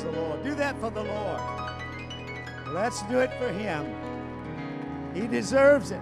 [0.00, 0.42] Praise the Lord.
[0.42, 1.40] Do that for the Lord.
[2.68, 3.94] Let's do it for Him.
[5.14, 6.00] He deserves it.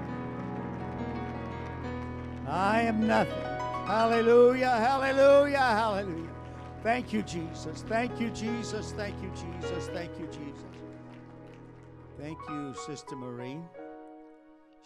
[2.47, 3.43] I am nothing.
[3.87, 6.31] Hallelujah, hallelujah, hallelujah.
[6.83, 7.83] Thank you, Jesus.
[7.89, 8.93] Thank you, Jesus.
[8.93, 9.89] Thank you, Jesus.
[9.89, 10.65] Thank you, Jesus.
[12.21, 13.59] Thank you, Sister Marie.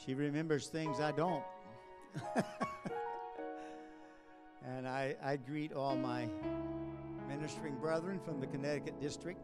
[0.04, 1.42] She remembers things I don't.
[4.66, 6.29] and I, I greet all my
[7.36, 9.41] ministering brethren from the Connecticut district.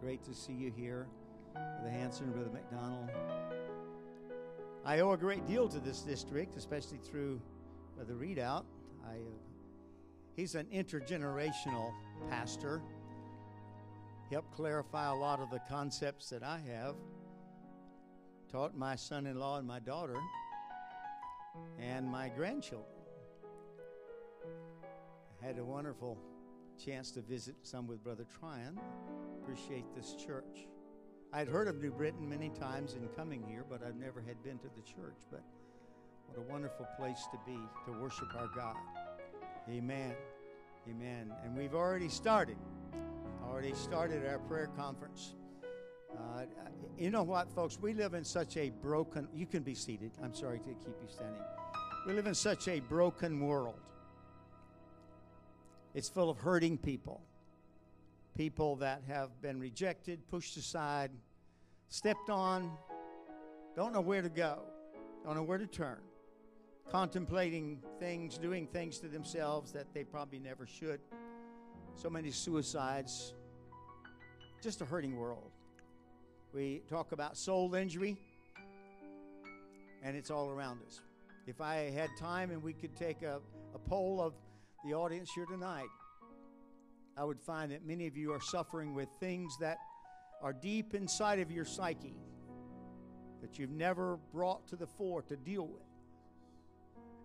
[0.00, 1.06] Great to see you here.
[1.52, 3.08] Brother Hanson, Brother McDonald.
[4.84, 7.40] I owe a great deal to this district, especially through
[7.94, 8.64] Brother Readout.
[9.06, 9.18] I, uh,
[10.34, 11.92] he's an intergenerational
[12.28, 12.82] pastor.
[14.28, 16.96] Helped clarify a lot of the concepts that I have.
[18.50, 20.18] Taught my son in law and my daughter
[21.78, 22.88] and my grandchildren.
[25.40, 26.18] Had a wonderful
[26.78, 28.78] chance to visit some with Brother Tryon.
[29.42, 30.66] Appreciate this church.
[31.32, 34.58] I'd heard of New Britain many times in coming here, but I've never had been
[34.58, 35.18] to the church.
[35.30, 35.42] But
[36.26, 38.76] what a wonderful place to be to worship our God.
[39.68, 40.14] Amen.
[40.88, 41.32] Amen.
[41.44, 42.56] And we've already started.
[43.44, 45.34] Already started our prayer conference.
[46.12, 46.44] Uh,
[46.98, 47.78] you know what, folks?
[47.80, 49.28] We live in such a broken.
[49.34, 50.12] You can be seated.
[50.22, 51.40] I'm sorry to keep you standing.
[52.06, 53.80] We live in such a broken world.
[55.94, 57.22] It's full of hurting people,
[58.36, 61.12] people that have been rejected, pushed aside,
[61.88, 62.72] stepped on,
[63.76, 64.62] don't know where to go,
[65.24, 66.00] don't know where to turn,
[66.90, 70.98] contemplating things, doing things to themselves that they probably never should.
[71.94, 73.34] So many suicides.
[74.60, 75.52] Just a hurting world.
[76.52, 78.16] We talk about soul injury,
[80.02, 81.00] and it's all around us.
[81.46, 83.40] If I had time and we could take a,
[83.74, 84.34] a poll of
[84.84, 85.88] the audience here tonight,
[87.16, 89.78] I would find that many of you are suffering with things that
[90.42, 92.16] are deep inside of your psyche
[93.40, 95.82] that you've never brought to the fore to deal with.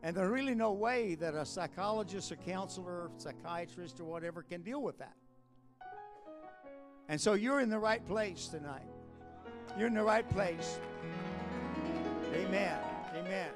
[0.03, 4.81] And there's really no way that a psychologist, a counselor, psychiatrist, or whatever can deal
[4.81, 5.16] with that.
[7.09, 8.88] And so you're in the right place tonight.
[9.78, 10.80] You're in the right place.
[12.34, 12.78] Amen.
[13.16, 13.50] Amen.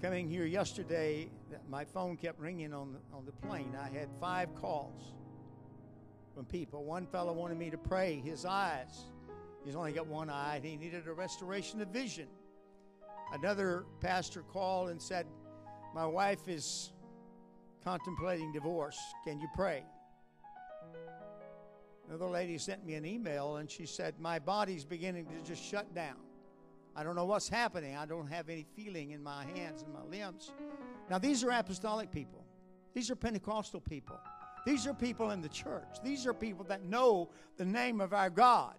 [0.00, 1.28] Coming here yesterday,
[1.68, 3.74] my phone kept ringing on the, on the plane.
[3.76, 5.14] I had five calls
[6.36, 6.84] from people.
[6.84, 9.06] One fellow wanted me to pray his eyes.
[9.64, 12.28] He's only got one eye, and he needed a restoration of vision.
[13.32, 15.26] Another pastor called and said,
[15.96, 16.92] My wife is
[17.82, 18.98] contemplating divorce.
[19.24, 19.82] Can you pray?
[22.08, 25.92] Another lady sent me an email and she said, My body's beginning to just shut
[25.92, 26.27] down.
[26.98, 27.94] I don't know what's happening.
[27.94, 30.50] I don't have any feeling in my hands and my limbs.
[31.08, 32.44] Now, these are apostolic people,
[32.92, 34.18] these are Pentecostal people,
[34.66, 38.30] these are people in the church, these are people that know the name of our
[38.30, 38.74] God.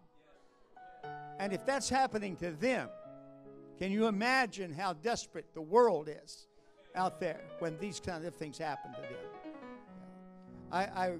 [1.40, 2.90] And if that's happening to them,
[3.78, 6.50] can you imagine how desperate the world is
[6.96, 9.12] out there when these kind of things happen to them?
[10.74, 11.14] I, I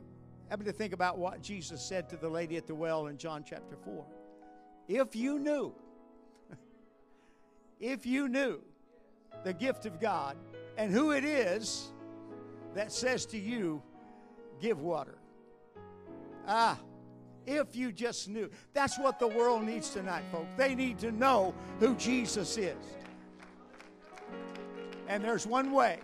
[0.50, 3.46] happen to think about what Jesus said to the lady at the well in John
[3.48, 4.06] chapter 4.
[4.90, 5.74] If you knew,
[7.80, 8.62] if you knew
[9.44, 10.38] the gift of God
[10.78, 11.92] and who it is
[12.76, 13.82] that says to you,
[14.62, 15.18] give water.
[16.48, 16.80] Ah,
[17.46, 18.50] if you just knew.
[18.74, 20.54] That's what the world needs tonight, folks.
[20.58, 22.76] They need to know who Jesus is.
[25.08, 26.00] And there's one way,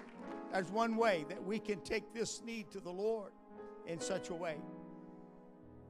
[0.52, 3.32] there's one way that we can take this need to the Lord
[3.86, 4.58] in such a way.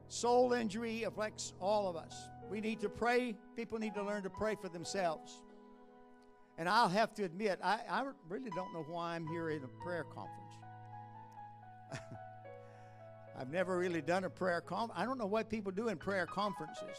[0.08, 2.28] Soul injury affects all of us.
[2.50, 3.34] We need to pray.
[3.56, 5.42] People need to learn to pray for themselves.
[6.58, 9.84] And I'll have to admit, I, I really don't know why I'm here in a
[9.84, 10.52] prayer conference.
[13.38, 14.98] I've never really done a prayer conference.
[14.98, 16.96] I don't know what people do in prayer conferences.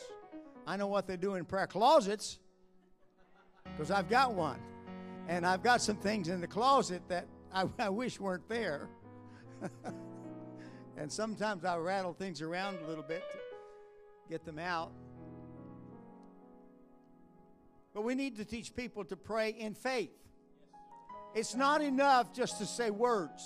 [0.68, 2.38] I know what they do in prayer closets
[3.63, 4.59] because I've got one.
[5.28, 8.88] And I've got some things in the closet that I, I wish weren't there.
[10.98, 13.38] and sometimes I rattle things around a little bit to
[14.30, 14.92] get them out.
[17.97, 20.11] But we need to teach people to pray in faith.
[21.33, 23.44] It's not enough just to say words.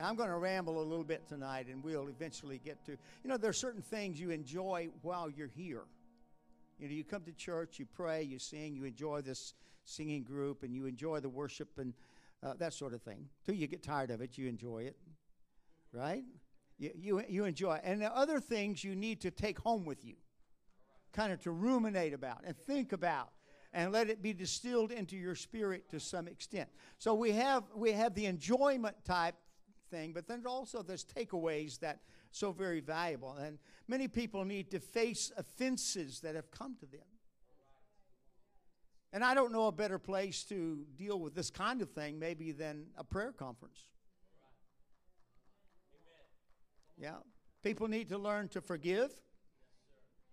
[0.00, 2.98] Now, I'm going to ramble a little bit tonight, and we'll eventually get to.
[3.22, 5.84] You know, there are certain things you enjoy while you're here.
[6.80, 9.54] You know, you come to church, you pray, you sing, you enjoy this
[9.84, 11.94] singing group, and you enjoy the worship and
[12.42, 13.28] uh, that sort of thing.
[13.44, 14.96] Till you get tired of it, you enjoy it,
[15.92, 16.24] right?
[16.78, 17.82] You, you, you enjoy it.
[17.84, 20.16] And the other things you need to take home with you,
[21.16, 23.30] kind of to ruminate about and think about
[23.72, 26.68] and let it be distilled into your spirit to some extent.
[26.98, 29.34] So we have we have the enjoyment type
[29.90, 33.32] thing, but then also there's takeaways that so very valuable.
[33.32, 33.58] And
[33.88, 37.06] many people need to face offenses that have come to them.
[39.12, 42.52] And I don't know a better place to deal with this kind of thing maybe
[42.52, 43.80] than a prayer conference.
[46.98, 47.16] Yeah.
[47.62, 49.14] People need to learn to forgive.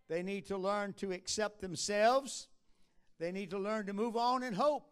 [0.09, 2.47] They need to learn to accept themselves.
[3.19, 4.89] They need to learn to move on in hope.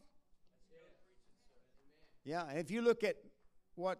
[2.23, 3.17] Yeah, if you look at
[3.75, 3.99] what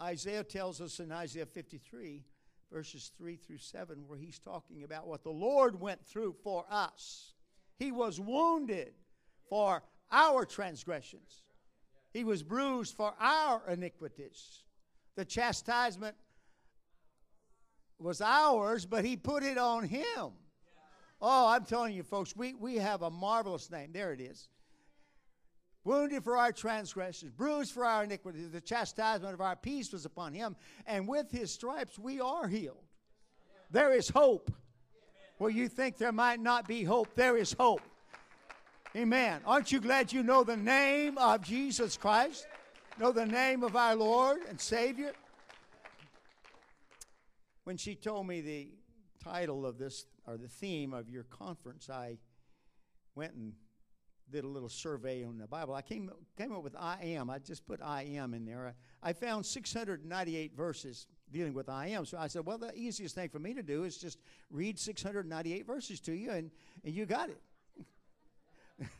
[0.00, 2.24] Isaiah tells us in Isaiah 53,
[2.70, 7.34] verses 3 through 7, where he's talking about what the Lord went through for us.
[7.78, 8.94] He was wounded
[9.48, 11.42] for our transgressions,
[12.12, 14.62] He was bruised for our iniquities.
[15.16, 16.14] The chastisement
[17.98, 20.32] was ours, but He put it on Him.
[21.20, 23.90] Oh, I'm telling you, folks, we, we have a marvelous name.
[23.92, 24.48] There it is
[25.86, 28.50] wounded for our transgressions, bruised for our iniquities.
[28.50, 32.84] The chastisement of our peace was upon him, and with his stripes we are healed.
[33.70, 34.50] There is hope.
[35.38, 37.82] Where you think there might not be hope, there is hope.
[38.96, 39.40] Amen.
[39.44, 42.46] Aren't you glad you know the name of Jesus Christ?
[42.98, 45.12] Know the name of our Lord and Savior?
[47.66, 48.68] When she told me the
[49.24, 52.18] title of this, or the theme of your conference, I
[53.16, 53.54] went and
[54.30, 55.74] did a little survey on the Bible.
[55.74, 56.08] I came,
[56.38, 57.28] came up with I am.
[57.28, 58.72] I just put I am in there.
[59.02, 62.06] I, I found 698 verses dealing with I am.
[62.06, 65.66] So I said, well, the easiest thing for me to do is just read 698
[65.66, 66.52] verses to you, and,
[66.84, 67.42] and you got it.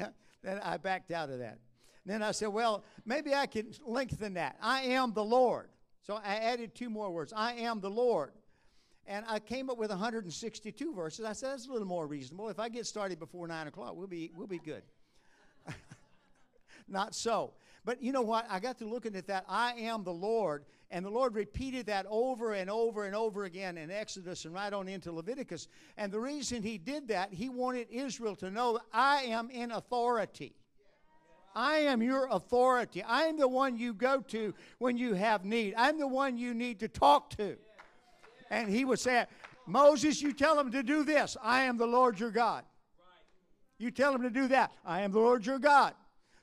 [0.00, 0.08] yeah,
[0.42, 1.58] then I backed out of that.
[2.06, 4.56] Then I said, well, maybe I can lengthen that.
[4.62, 5.68] I am the Lord.
[6.02, 7.32] So I added two more words.
[7.34, 8.32] I am the Lord.
[9.06, 11.24] And I came up with 162 verses.
[11.24, 12.48] I said, that's a little more reasonable.
[12.48, 14.82] If I get started before 9 o'clock, we'll be, we'll be good.
[16.88, 17.52] Not so.
[17.84, 18.46] But you know what?
[18.48, 19.44] I got to looking at that.
[19.48, 20.64] I am the Lord.
[20.90, 24.72] And the Lord repeated that over and over and over again in Exodus and right
[24.72, 25.68] on into Leviticus.
[25.96, 30.54] And the reason he did that, he wanted Israel to know I am in authority.
[31.54, 33.02] I am your authority.
[33.02, 35.74] I am the one you go to when you have need.
[35.76, 37.56] I'm the one you need to talk to.
[38.50, 39.26] And he would say,
[39.66, 41.36] Moses, you tell him to do this.
[41.42, 42.64] I am the Lord your God.
[43.78, 44.72] You tell him to do that.
[44.84, 45.94] I am the Lord your God.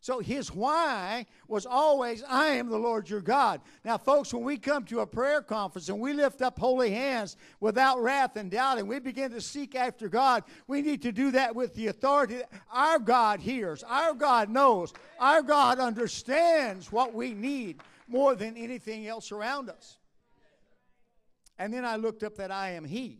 [0.01, 3.59] So his why was always, I am the Lord your God.
[3.83, 7.35] Now, folks, when we come to a prayer conference and we lift up holy hands
[7.59, 11.31] without wrath and doubt and we begin to seek after God, we need to do
[11.31, 12.41] that with the authority.
[12.71, 19.05] Our God hears, our God knows, our God understands what we need more than anything
[19.05, 19.97] else around us.
[21.57, 23.19] And then I looked up that I am He.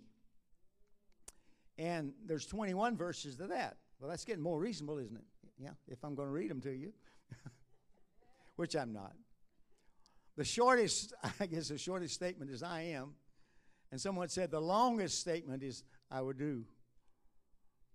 [1.77, 3.75] And there's 21 verses to that.
[3.99, 5.23] Well, that's getting more reasonable, isn't it?
[5.59, 6.93] Yeah, if I'm going to read them to you,
[8.55, 9.13] which I'm not.
[10.37, 13.13] The shortest, I guess, the shortest statement is I am.
[13.91, 16.63] And someone said the longest statement is I would do.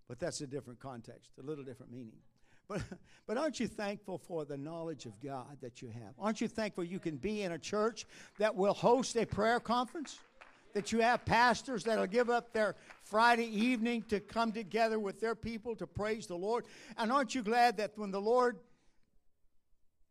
[0.07, 2.19] But that's a different context, a little different meaning.
[2.67, 2.81] But,
[3.27, 6.13] but aren't you thankful for the knowledge of God that you have?
[6.19, 8.05] Aren't you thankful you can be in a church
[8.37, 10.19] that will host a prayer conference?
[10.75, 15.33] That you have pastors that'll give up their Friday evening to come together with their
[15.33, 16.65] people to praise the Lord.
[16.97, 18.59] And aren't you glad that when the Lord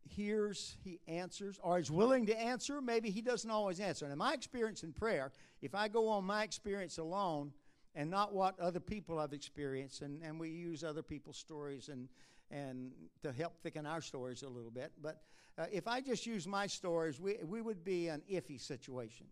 [0.08, 2.81] hears, he answers, or is willing to answer?
[2.81, 4.06] Maybe he doesn't always answer.
[4.06, 7.53] And in my experience in prayer, if I go on my experience alone
[7.94, 12.08] and not what other people have experienced, and, and we use other people's stories and
[12.50, 14.93] and to help thicken our stories a little bit.
[15.03, 15.22] But
[15.58, 19.27] uh, if I just use my stories, we, we would be an iffy situation.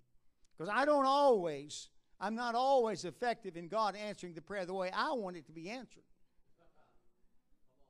[0.62, 1.88] Because I don't always,
[2.20, 5.52] I'm not always effective in God answering the prayer the way I want it to
[5.52, 6.04] be answered.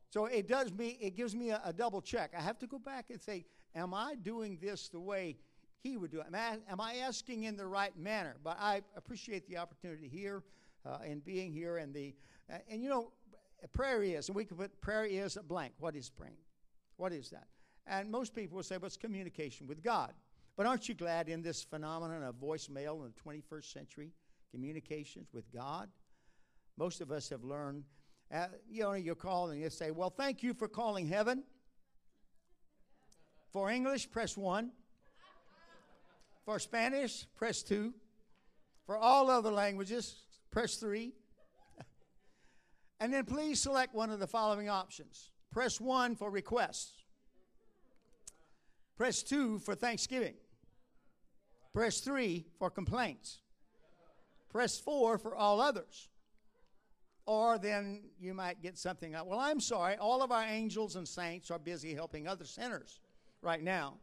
[0.09, 2.33] So it does me, it gives me a, a double check.
[2.35, 5.37] I have to go back and say, am I doing this the way
[5.83, 6.29] he would do it?
[6.29, 8.37] Am I, am I asking in the right manner?
[8.43, 10.43] But I appreciate the opportunity here
[10.87, 12.15] uh, and being here and the,
[12.51, 13.13] uh, and you know,
[13.75, 15.75] prayer is, and we can put prayer is a blank.
[15.79, 16.41] What is praying?
[16.97, 17.49] What is that?
[17.87, 20.15] And most people will say, well, it's communication with God.
[20.57, 24.13] But aren't you glad in this phenomenon of voicemail in the 21st century,
[24.51, 25.89] communications with God?
[26.77, 27.85] Most of us have learned,
[28.33, 31.45] uh, you know, you call and you say, Well, thank you for calling heaven.
[33.53, 34.71] For English, press 1.
[36.45, 37.93] For Spanish, press 2.
[38.87, 40.17] For all other languages,
[40.51, 41.13] press 3.
[43.01, 45.31] and then please select one of the following options.
[45.51, 46.93] Press 1 for requests.
[48.97, 50.35] Press 2 for thanksgiving.
[51.73, 53.39] Press 3 for complaints.
[54.51, 56.09] Press 4 for all others.
[57.25, 61.09] Or then you might get something like, well, I'm sorry, all of our angels and
[61.09, 63.01] saints are busy helping other sinners.
[63.41, 63.95] right now.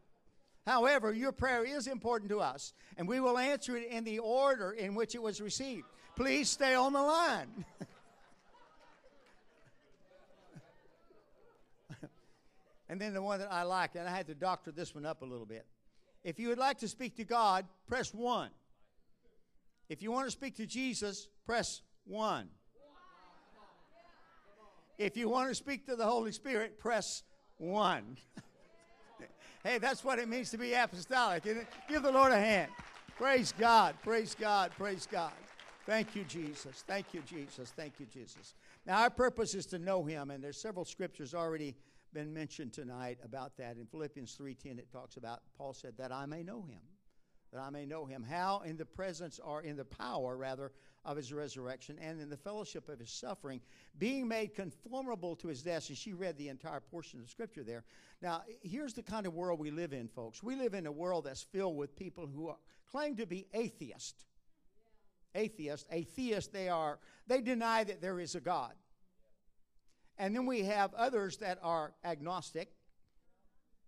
[0.66, 4.72] However, your prayer is important to us, and we will answer it in the order
[4.72, 5.86] in which it was received.
[6.16, 7.64] Please stay on the line.
[12.90, 15.22] and then the one that I like, and I had to doctor this one up
[15.22, 15.64] a little bit.
[16.22, 18.50] If you would like to speak to God, press 1.
[19.88, 22.48] If you want to speak to Jesus, press 1.
[24.98, 27.22] If you want to speak to the Holy Spirit, press
[27.56, 28.18] 1.
[29.64, 31.42] hey, that's what it means to be apostolic?
[31.88, 32.70] Give the Lord a hand.
[33.16, 35.32] Praise God, praise God, praise God.
[35.86, 36.84] Thank you, Jesus.
[36.86, 37.72] Thank you, Jesus.
[37.74, 38.54] Thank you, Jesus.
[38.86, 41.74] Now, our purpose is to know Him, and there's several scriptures already
[42.12, 43.76] been mentioned tonight about that.
[43.76, 46.80] In Philippians 3:10, it talks about Paul said that I may know Him,
[47.52, 48.22] that I may know Him.
[48.22, 50.72] How in the presence or in the power, rather,
[51.04, 53.60] of His resurrection and in the fellowship of His suffering,
[53.98, 55.88] being made conformable to His death.
[55.88, 57.84] And she read the entire portion of Scripture there.
[58.20, 60.42] Now, here's the kind of world we live in, folks.
[60.42, 62.58] We live in a world that's filled with people who are,
[62.90, 64.24] claim to be atheists
[65.34, 65.86] atheist.
[65.90, 68.72] Atheist, they are, they deny that there is a God.
[70.20, 72.70] And then we have others that are agnostic.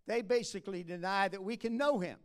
[0.06, 2.16] They basically deny that we can know him.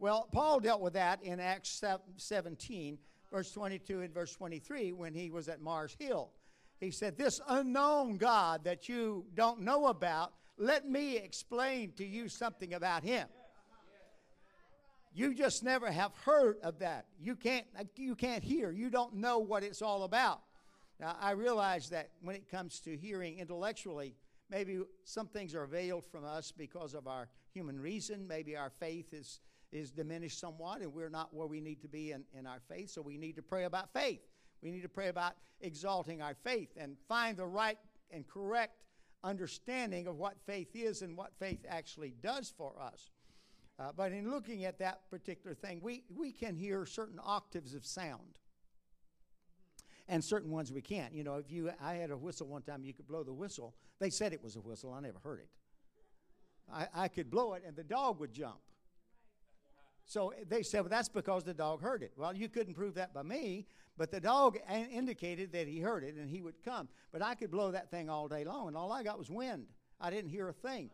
[0.00, 1.84] Well, Paul dealt with that in Acts
[2.16, 2.98] 17,
[3.30, 6.32] verse 22 and verse 23, when he was at Mars Hill.
[6.80, 12.28] He said, This unknown God that you don't know about, let me explain to you
[12.28, 13.28] something about him.
[15.14, 17.06] You just never have heard of that.
[17.20, 18.72] You can't, you can't hear.
[18.72, 20.40] You don't know what it's all about.
[21.00, 24.14] Now, I realize that when it comes to hearing intellectually,
[24.50, 28.28] maybe some things are veiled from us because of our human reason.
[28.28, 29.40] Maybe our faith is,
[29.72, 32.90] is diminished somewhat and we're not where we need to be in, in our faith.
[32.90, 34.20] So we need to pray about faith.
[34.62, 37.78] We need to pray about exalting our faith and find the right
[38.10, 38.84] and correct
[39.24, 43.08] understanding of what faith is and what faith actually does for us.
[43.78, 47.86] Uh, but in looking at that particular thing, we, we can hear certain octaves of
[47.86, 48.38] sound.
[50.10, 51.14] And certain ones we can't.
[51.14, 53.76] You know, if you, I had a whistle one time, you could blow the whistle.
[54.00, 54.92] They said it was a whistle.
[54.92, 55.48] I never heard it.
[56.72, 58.58] I, I could blow it, and the dog would jump.
[60.04, 62.12] So they said, well, that's because the dog heard it.
[62.16, 64.58] Well, you couldn't prove that by me, but the dog
[64.92, 66.88] indicated that he heard it and he would come.
[67.12, 69.66] But I could blow that thing all day long, and all I got was wind.
[70.00, 70.90] I didn't hear a thing.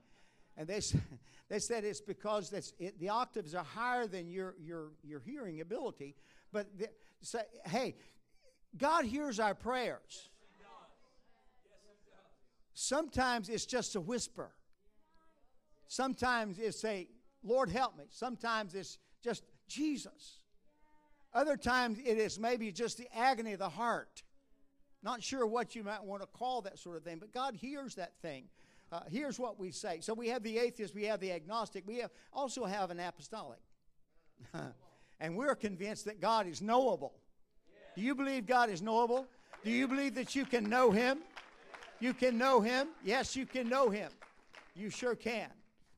[0.59, 0.81] And they,
[1.49, 5.63] they said it's because that's, it, the octaves are higher than your, your, your hearing
[5.63, 6.15] ability.
[6.53, 6.89] But the,
[7.23, 7.97] say, hey,
[8.77, 10.29] God hears our prayers.
[12.75, 14.51] Sometimes it's just a whisper.
[15.89, 17.09] Sometimes it's a,
[17.43, 18.05] Lord help me.
[18.11, 20.41] Sometimes it's just Jesus.
[21.33, 24.23] Other times it is maybe just the agony of the heart.
[25.03, 27.95] Not sure what you might want to call that sort of thing, but God hears
[27.95, 28.45] that thing.
[28.93, 30.01] Uh, here's what we say.
[30.01, 33.59] So we have the atheist, we have the agnostic, we have, also have an apostolic.
[35.21, 37.15] and we're convinced that God is knowable.
[37.97, 39.27] Do you believe God is knowable?
[39.65, 41.19] Do you believe that you can know Him?
[41.99, 42.89] You can know Him?
[43.03, 44.11] Yes, you can know Him.
[44.75, 45.49] You sure can.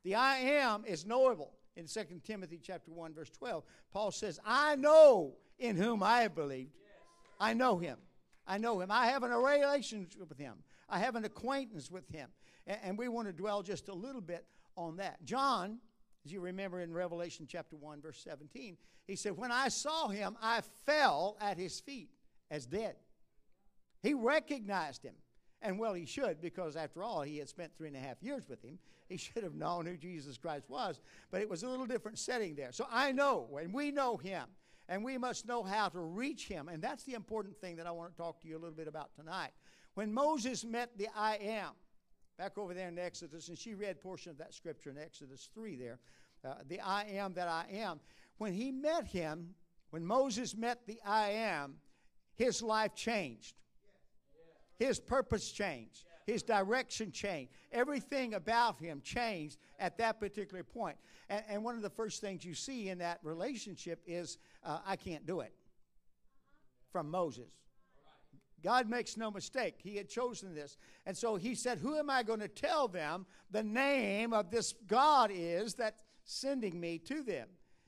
[0.03, 1.51] The I am is knowable.
[1.75, 6.35] In 2 Timothy chapter 1, verse 12, Paul says, I know in whom I have
[6.35, 6.71] believed.
[7.39, 7.97] I know him.
[8.47, 8.91] I know him.
[8.91, 10.55] I have a relationship with him.
[10.89, 12.29] I have an acquaintance with him.
[12.65, 15.23] And we want to dwell just a little bit on that.
[15.23, 15.79] John,
[16.25, 20.37] as you remember in Revelation chapter 1, verse 17, he said, When I saw him,
[20.41, 22.09] I fell at his feet
[22.51, 22.95] as dead.
[24.01, 25.15] He recognized him.
[25.61, 28.43] And well, he should, because after all, he had spent three and a half years
[28.47, 28.79] with him.
[29.09, 31.01] He should have known who Jesus Christ was.
[31.31, 32.71] But it was a little different setting there.
[32.71, 34.43] So I know, and we know him,
[34.87, 36.69] and we must know how to reach him.
[36.69, 38.87] And that's the important thing that I want to talk to you a little bit
[38.87, 39.51] about tonight.
[39.95, 41.71] When Moses met the I am,
[42.39, 45.75] back over there in Exodus, and she read portion of that scripture in Exodus 3
[45.75, 45.99] there,
[46.45, 47.99] uh, the I am that I am.
[48.37, 49.55] When he met him,
[49.89, 51.75] when Moses met the I am,
[52.35, 53.55] his life changed.
[54.77, 56.05] His purpose changed.
[56.25, 57.51] His direction changed.
[57.73, 60.95] Everything about him changed at that particular point.
[61.27, 64.95] And, and one of the first things you see in that relationship is, uh, I
[64.95, 65.51] can't do it,
[66.93, 67.51] from Moses.
[68.63, 69.75] God makes no mistake.
[69.77, 70.77] He had chosen this.
[71.05, 74.73] And so he said, Who am I going to tell them the name of this
[74.87, 77.47] God is that's sending me to them?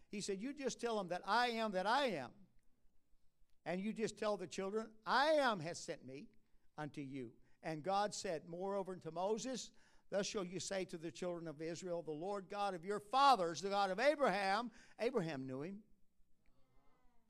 [0.09, 2.29] He said, You just tell them that I am that I am.
[3.65, 6.27] And you just tell the children, I am has sent me
[6.77, 7.29] unto you.
[7.63, 9.71] And God said, Moreover unto Moses,
[10.09, 13.61] Thus shall you say to the children of Israel, The Lord God of your fathers,
[13.61, 14.69] the God of Abraham.
[14.99, 15.77] Abraham knew him.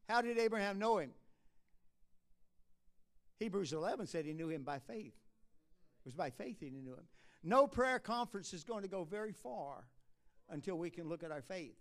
[0.09, 1.11] How did Abraham know him?
[3.41, 5.15] Hebrews 11 said he knew him by faith.
[5.15, 7.07] It was by faith he knew him.
[7.43, 9.87] No prayer conference is going to go very far
[10.51, 11.73] until we can look at our faith.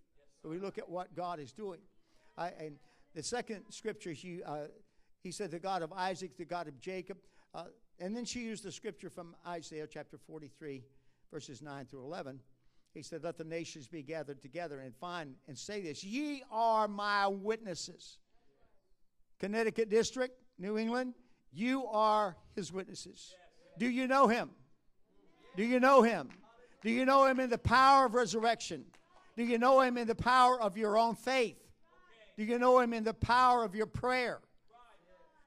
[0.43, 1.81] we look at what God is doing.
[2.39, 2.77] I, and
[3.15, 4.69] the second scripture, she, uh,
[5.23, 7.19] he said, the God of Isaac, the God of Jacob.
[7.55, 7.65] Uh,
[7.99, 10.83] and then she used the scripture from Isaiah chapter 43,
[11.31, 12.41] verses 9 through 11.
[12.95, 16.89] He said, Let the nations be gathered together and find and say this Ye are
[16.89, 18.17] my witnesses.
[19.39, 21.13] Connecticut District, New England,
[21.53, 23.35] you are his witnesses.
[23.79, 24.51] Do you know him?
[25.57, 26.29] Do you know him?
[26.83, 28.85] Do you know him in the power of resurrection?
[29.37, 31.57] Do you know him in the power of your own faith?
[32.37, 34.41] Do you know him in the power of your prayer?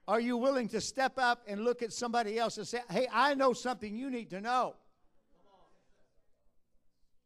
[0.08, 3.36] Are you willing to step up and look at somebody else and say, Hey, I
[3.36, 4.76] know something you need to know?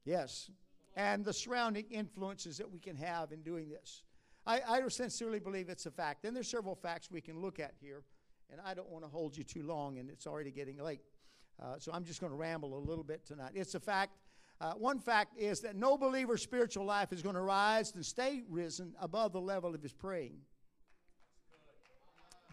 [0.05, 0.49] Yes.
[0.95, 4.03] And the surrounding influences that we can have in doing this.
[4.45, 6.23] I, I sincerely believe it's a fact.
[6.23, 8.03] And there's several facts we can look at here.
[8.51, 11.01] And I don't want to hold you too long, and it's already getting late.
[11.61, 13.51] Uh, so I'm just going to ramble a little bit tonight.
[13.55, 14.13] It's a fact.
[14.59, 18.41] Uh, one fact is that no believer's spiritual life is going to rise and stay
[18.49, 20.37] risen above the level of his praying.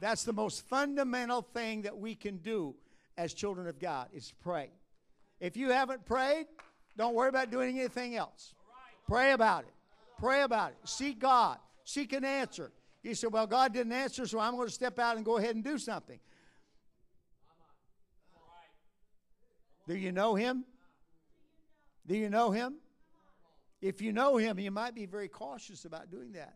[0.01, 2.75] That's the most fundamental thing that we can do
[3.17, 4.71] as children of God is pray.
[5.41, 6.47] If you haven't prayed,
[6.97, 8.55] don't worry about doing anything else.
[9.09, 9.73] Pray about it.
[10.19, 10.89] Pray about it.
[10.89, 11.59] Seek God.
[11.85, 12.73] Seek an answer.
[13.05, 15.55] You say, Well, God didn't answer, so I'm going to step out and go ahead
[15.55, 16.19] and do something.
[19.87, 20.65] Do you know Him?
[22.07, 22.77] Do you know Him?
[23.83, 26.55] If you know Him, you might be very cautious about doing that.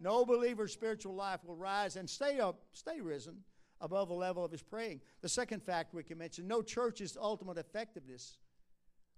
[0.00, 3.36] No believer's spiritual life will rise and stay up, stay risen
[3.82, 5.00] above the level of his praying.
[5.20, 8.38] The second fact we can mention no church's ultimate effectiveness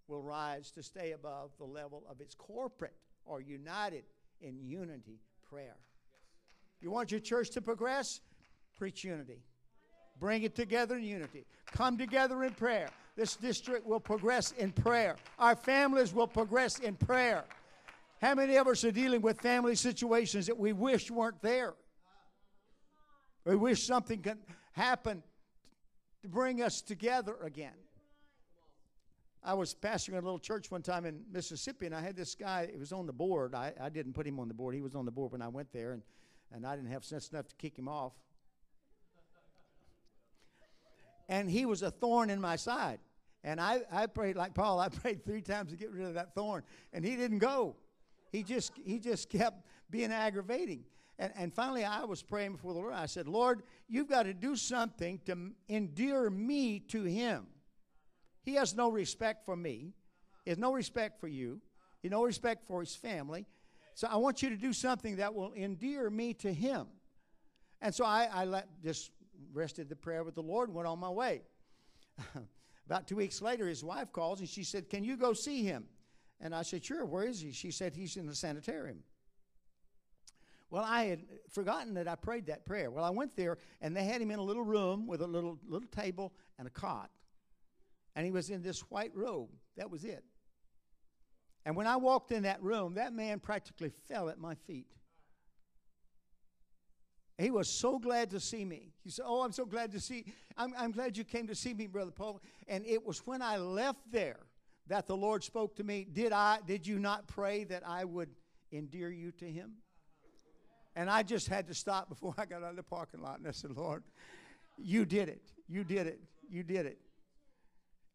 [0.08, 2.94] will rise to stay above the level of its corporate
[3.24, 4.04] or united
[4.40, 5.76] in unity prayer.
[6.80, 8.20] You want your church to progress?
[8.78, 9.42] Preach unity.
[10.18, 11.46] Bring it together in unity.
[11.72, 12.88] Come together in prayer.
[13.16, 15.16] This district will progress in prayer.
[15.38, 17.44] Our families will progress in prayer.
[18.20, 21.74] How many of us are dealing with family situations that we wish weren't there?
[23.44, 24.38] We wish something could
[24.72, 25.22] happen
[26.22, 27.74] to bring us together again.
[29.42, 32.68] I was pastoring a little church one time in Mississippi, and I had this guy,
[32.70, 33.54] he was on the board.
[33.54, 34.74] I, I didn't put him on the board.
[34.74, 36.02] He was on the board when I went there, and,
[36.52, 38.12] and I didn't have sense enough to kick him off.
[41.28, 43.00] And he was a thorn in my side.
[43.42, 46.34] And I, I prayed like Paul, I prayed three times to get rid of that
[46.34, 47.76] thorn, and he didn't go.
[48.32, 50.84] He just, he just kept being aggravating.
[51.18, 52.92] And, and finally, I was praying before the Lord.
[52.92, 57.46] I said, Lord, you've got to do something to endear me to him.
[58.42, 59.92] He has no respect for me.
[60.44, 61.60] He has no respect for you.
[62.02, 63.46] He has no respect for his family.
[63.96, 66.86] So I want you to do something that will endear me to him.
[67.80, 69.10] And so I, I let, just
[69.52, 71.42] rested the prayer with the Lord and went on my way.
[72.86, 75.86] About two weeks later, his wife calls and she said, Can you go see him?
[76.40, 77.50] And I said, Sure, where is he?
[77.50, 78.98] She said, He's in the sanitarium.
[80.70, 82.90] Well, I had forgotten that I prayed that prayer.
[82.90, 85.58] Well, I went there and they had him in a little room with a little
[85.66, 87.10] little table and a cot
[88.16, 89.50] and he was in this white robe.
[89.76, 90.24] That was it.
[91.66, 94.86] And when I walked in that room, that man practically fell at my feet.
[97.38, 98.92] He was so glad to see me.
[99.02, 100.24] He said, Oh, I'm so glad to see.
[100.56, 102.40] I'm, I'm glad you came to see me, Brother Poe.
[102.68, 104.38] And it was when I left there
[104.86, 106.06] that the Lord spoke to me.
[106.10, 108.30] Did I did you not pray that I would
[108.72, 109.72] endear you to him?
[110.94, 113.48] And I just had to stop before I got out of the parking lot and
[113.48, 114.04] I said, Lord,
[114.78, 115.42] you did it.
[115.68, 116.20] You did it.
[116.48, 117.00] You did it.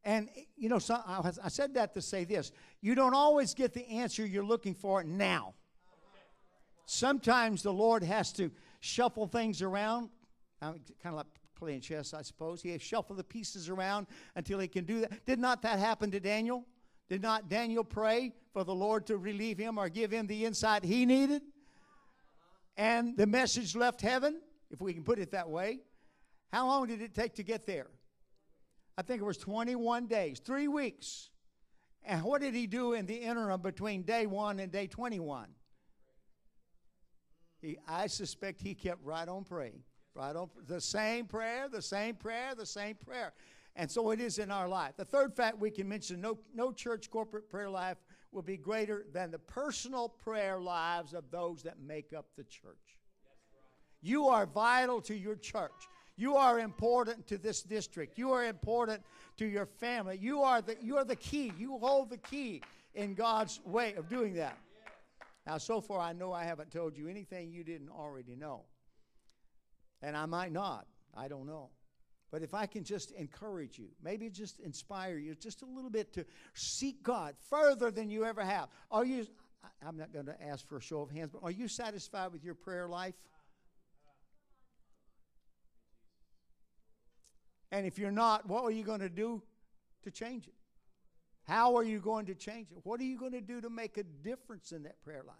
[0.03, 3.87] And, you know, so I said that to say this you don't always get the
[3.87, 5.53] answer you're looking for now.
[6.85, 10.09] Sometimes the Lord has to shuffle things around,
[10.61, 12.61] uh, kind of like playing chess, I suppose.
[12.61, 15.25] He has shuffle the pieces around until he can do that.
[15.25, 16.65] Did not that happen to Daniel?
[17.07, 20.83] Did not Daniel pray for the Lord to relieve him or give him the insight
[20.83, 21.43] he needed?
[22.77, 25.81] And the message left heaven, if we can put it that way.
[26.51, 27.87] How long did it take to get there?
[28.97, 31.29] I think it was 21 days, three weeks.
[32.03, 35.47] And what did he do in the interim between day one and day 21?
[37.61, 39.83] He, I suspect he kept right on praying.
[40.13, 43.33] Right on the same prayer, the same prayer, the same prayer.
[43.75, 44.97] And so it is in our life.
[44.97, 47.97] The third fact we can mention no, no church corporate prayer life
[48.31, 52.97] will be greater than the personal prayer lives of those that make up the church.
[54.01, 55.71] You are vital to your church.
[56.21, 58.15] You are important to this district.
[58.15, 59.01] You are important
[59.37, 60.19] to your family.
[60.21, 61.51] You are the, you are the key.
[61.57, 62.61] You hold the key
[62.93, 64.55] in God's way of doing that.
[65.47, 68.65] Now, so far, I know I haven't told you anything you didn't already know.
[70.03, 70.85] And I might not.
[71.17, 71.71] I don't know.
[72.29, 76.13] But if I can just encourage you, maybe just inspire you just a little bit
[76.13, 78.69] to seek God further than you ever have.
[78.91, 79.25] Are you,
[79.83, 82.43] I'm not going to ask for a show of hands, but are you satisfied with
[82.43, 83.15] your prayer life?
[87.71, 89.41] And if you're not, what are you going to do
[90.03, 90.53] to change it?
[91.47, 92.79] How are you going to change it?
[92.83, 95.35] What are you going to do to make a difference in that prayer life?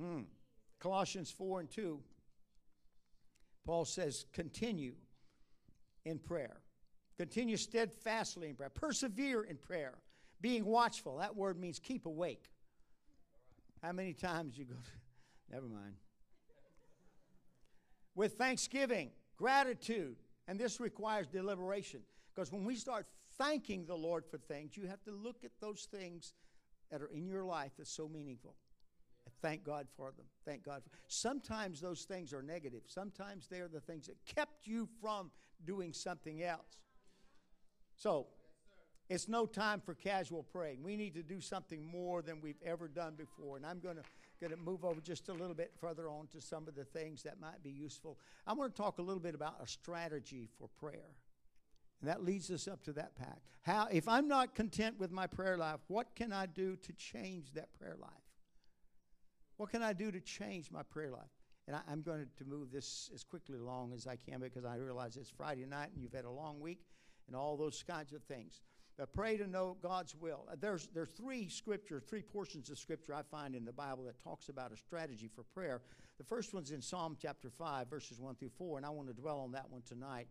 [0.00, 0.22] Hmm.
[0.80, 2.00] Colossians 4 and 2,
[3.64, 4.94] Paul says, continue
[6.04, 6.58] in prayer.
[7.18, 8.70] Continue steadfastly in prayer.
[8.70, 9.94] Persevere in prayer.
[10.40, 11.16] Being watchful.
[11.16, 12.44] That word means keep awake.
[13.82, 14.90] How many times you go, to,
[15.52, 15.94] never mind.
[18.14, 22.00] With thanksgiving, gratitude, and this requires deliberation.
[22.34, 23.06] Because when we start
[23.38, 26.34] thanking the Lord for things, you have to look at those things
[26.90, 28.54] that are in your life that's so meaningful.
[29.40, 30.26] Thank God for them.
[30.44, 30.82] Thank God.
[30.82, 32.82] For, sometimes those things are negative.
[32.86, 35.30] Sometimes they are the things that kept you from
[35.64, 36.78] doing something else.
[37.96, 38.26] So,
[39.08, 40.82] it's no time for casual praying.
[40.82, 43.56] We need to do something more than we've ever done before.
[43.56, 44.02] And I'm going to
[44.40, 47.22] going to move over just a little bit further on to some of the things
[47.24, 48.18] that might be useful.
[48.46, 51.16] I want to talk a little bit about a strategy for prayer.
[52.00, 53.40] And that leads us up to that pack.
[53.62, 57.52] How if I'm not content with my prayer life, what can I do to change
[57.54, 58.10] that prayer life?
[59.56, 61.30] What can I do to change my prayer life?
[61.66, 64.76] And I, am going to move this as quickly along as I can because I
[64.76, 66.80] realize it's Friday night and you've had a long week
[67.26, 68.62] and all those kinds of things.
[68.98, 70.44] But pray to know God's will.
[70.50, 74.20] Uh, there's, there's three scriptures, three portions of scripture I find in the Bible that
[74.22, 75.80] talks about a strategy for prayer.
[76.18, 79.14] The first one's in Psalm chapter 5, verses 1 through 4, and I want to
[79.14, 80.26] dwell on that one tonight.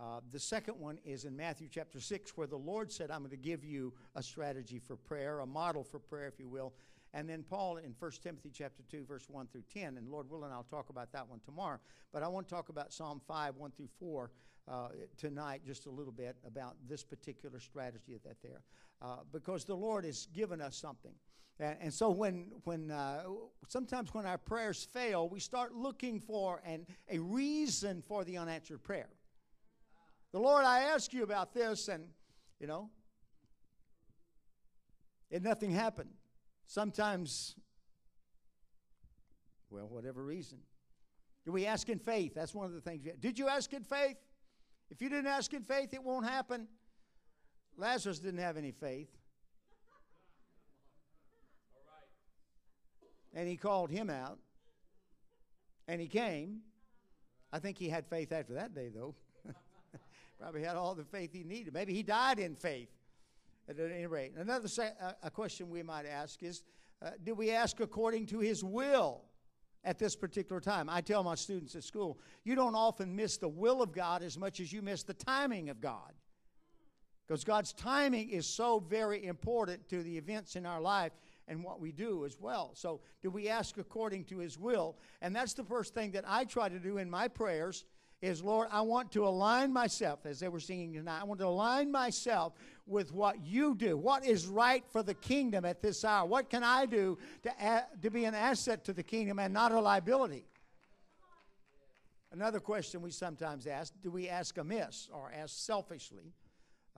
[0.00, 3.30] Uh, the second one is in Matthew chapter 6, where the Lord said, I'm going
[3.30, 6.72] to give you a strategy for prayer, a model for prayer, if you will.
[7.12, 9.98] And then Paul in 1 Timothy chapter 2, verse 1 through 10.
[9.98, 11.78] And Lord willing, I'll talk about that one tomorrow.
[12.10, 14.30] But I want to talk about Psalm 5, 1 through 4
[14.70, 18.62] uh, tonight, just a little bit about this particular strategy that there.
[19.00, 21.12] Uh, because the Lord has given us something.
[21.58, 23.24] And, and so when, when uh,
[23.68, 28.82] sometimes when our prayers fail, we start looking for an, a reason for the unanswered
[28.82, 29.08] prayer.
[30.32, 32.04] The Lord, I ask you about this, and,
[32.58, 32.90] you know,
[35.30, 36.10] and nothing happened.
[36.66, 37.54] Sometimes,
[39.68, 40.58] well, whatever reason.
[41.44, 42.34] Do we ask in faith?
[42.34, 43.06] That's one of the things.
[43.18, 44.16] Did you ask in faith?
[44.92, 46.68] If you didn't ask in faith, it won't happen.
[47.78, 49.08] Lazarus didn't have any faith.
[53.34, 54.38] And he called him out.
[55.88, 56.60] And he came.
[57.50, 59.14] I think he had faith after that day, though.
[60.38, 61.72] Probably had all the faith he needed.
[61.72, 62.90] Maybe he died in faith
[63.70, 64.34] at any rate.
[64.36, 64.68] Another
[65.00, 66.64] uh, a question we might ask is
[67.00, 69.22] uh, do we ask according to his will
[69.84, 70.88] at this particular time?
[70.88, 74.38] I tell my students at school, you don't often miss the will of God as
[74.38, 76.12] much as you miss the timing of God.
[77.26, 81.12] Because God's timing is so very important to the events in our life
[81.48, 82.72] and what we do as well.
[82.74, 84.96] So, do we ask according to his will?
[85.20, 87.84] And that's the first thing that I try to do in my prayers
[88.22, 91.46] is Lord, I want to align myself, as they were singing tonight, I want to
[91.46, 92.54] align myself
[92.86, 93.96] with what you do.
[93.96, 96.26] What is right for the kingdom at this hour?
[96.26, 99.80] What can I do to, to be an asset to the kingdom and not a
[99.80, 100.46] liability?
[102.30, 106.32] Another question we sometimes ask do we ask amiss or ask selfishly?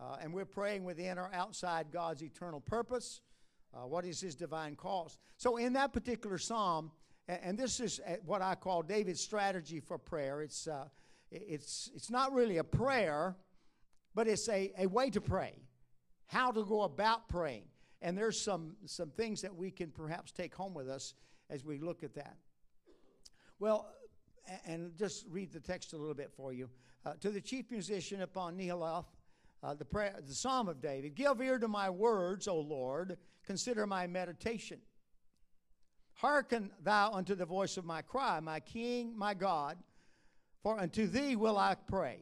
[0.00, 3.20] Uh, and we're praying within or outside God's eternal purpose.
[3.72, 5.18] Uh, what is his divine cause?
[5.37, 6.90] So, in that particular psalm,
[7.28, 10.42] and, and this is uh, what I call David's strategy for prayer.
[10.42, 10.84] It's uh,
[11.34, 13.36] it's, it's not really a prayer,
[14.14, 15.54] but it's a, a way to pray,
[16.26, 17.64] how to go about praying.
[18.00, 21.14] And there's some, some things that we can perhaps take home with us
[21.50, 22.36] as we look at that.
[23.58, 23.88] Well,
[24.66, 26.68] and just read the text a little bit for you.
[27.04, 29.06] Uh, to the chief musician upon Nehiloth,
[29.62, 33.16] uh, the, prayer, the Psalm of David Give ear to my words, O Lord,
[33.46, 34.78] consider my meditation.
[36.14, 39.78] Hearken thou unto the voice of my cry, my King, my God.
[40.64, 42.20] For unto thee will I pray.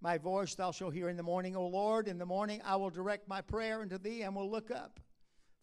[0.00, 2.06] My voice thou shalt hear in the morning, O Lord.
[2.06, 5.00] In the morning I will direct my prayer unto thee and will look up.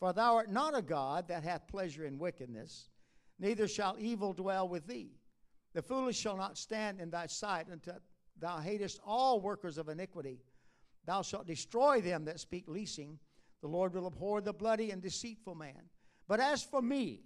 [0.01, 2.89] For thou art not a God that hath pleasure in wickedness,
[3.39, 5.13] neither shall evil dwell with thee.
[5.73, 7.99] The foolish shall not stand in thy sight until
[8.37, 10.41] thou hatest all workers of iniquity.
[11.05, 13.17] Thou shalt destroy them that speak leasing.
[13.61, 15.89] The Lord will abhor the bloody and deceitful man.
[16.27, 17.21] But as for me,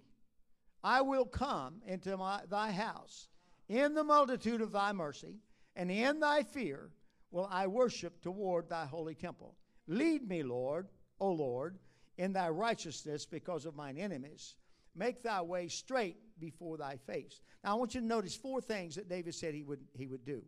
[0.84, 3.28] I will come into my, thy house
[3.68, 5.40] in the multitude of thy mercy,
[5.76, 6.90] and in thy fear
[7.30, 9.56] will I worship toward thy holy temple.
[9.86, 10.88] Lead me, Lord,
[11.20, 11.78] O Lord,
[12.16, 14.56] in thy righteousness because of mine enemies.
[14.94, 17.40] Make thy way straight before thy face.
[17.62, 20.24] Now, I want you to notice four things that David said he would, he would
[20.24, 20.42] do.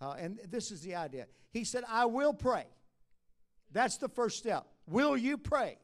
[0.00, 1.26] Uh, and this is the idea.
[1.52, 2.64] He said, I will pray.
[3.72, 4.66] That's the first step.
[4.86, 5.76] Will you pray?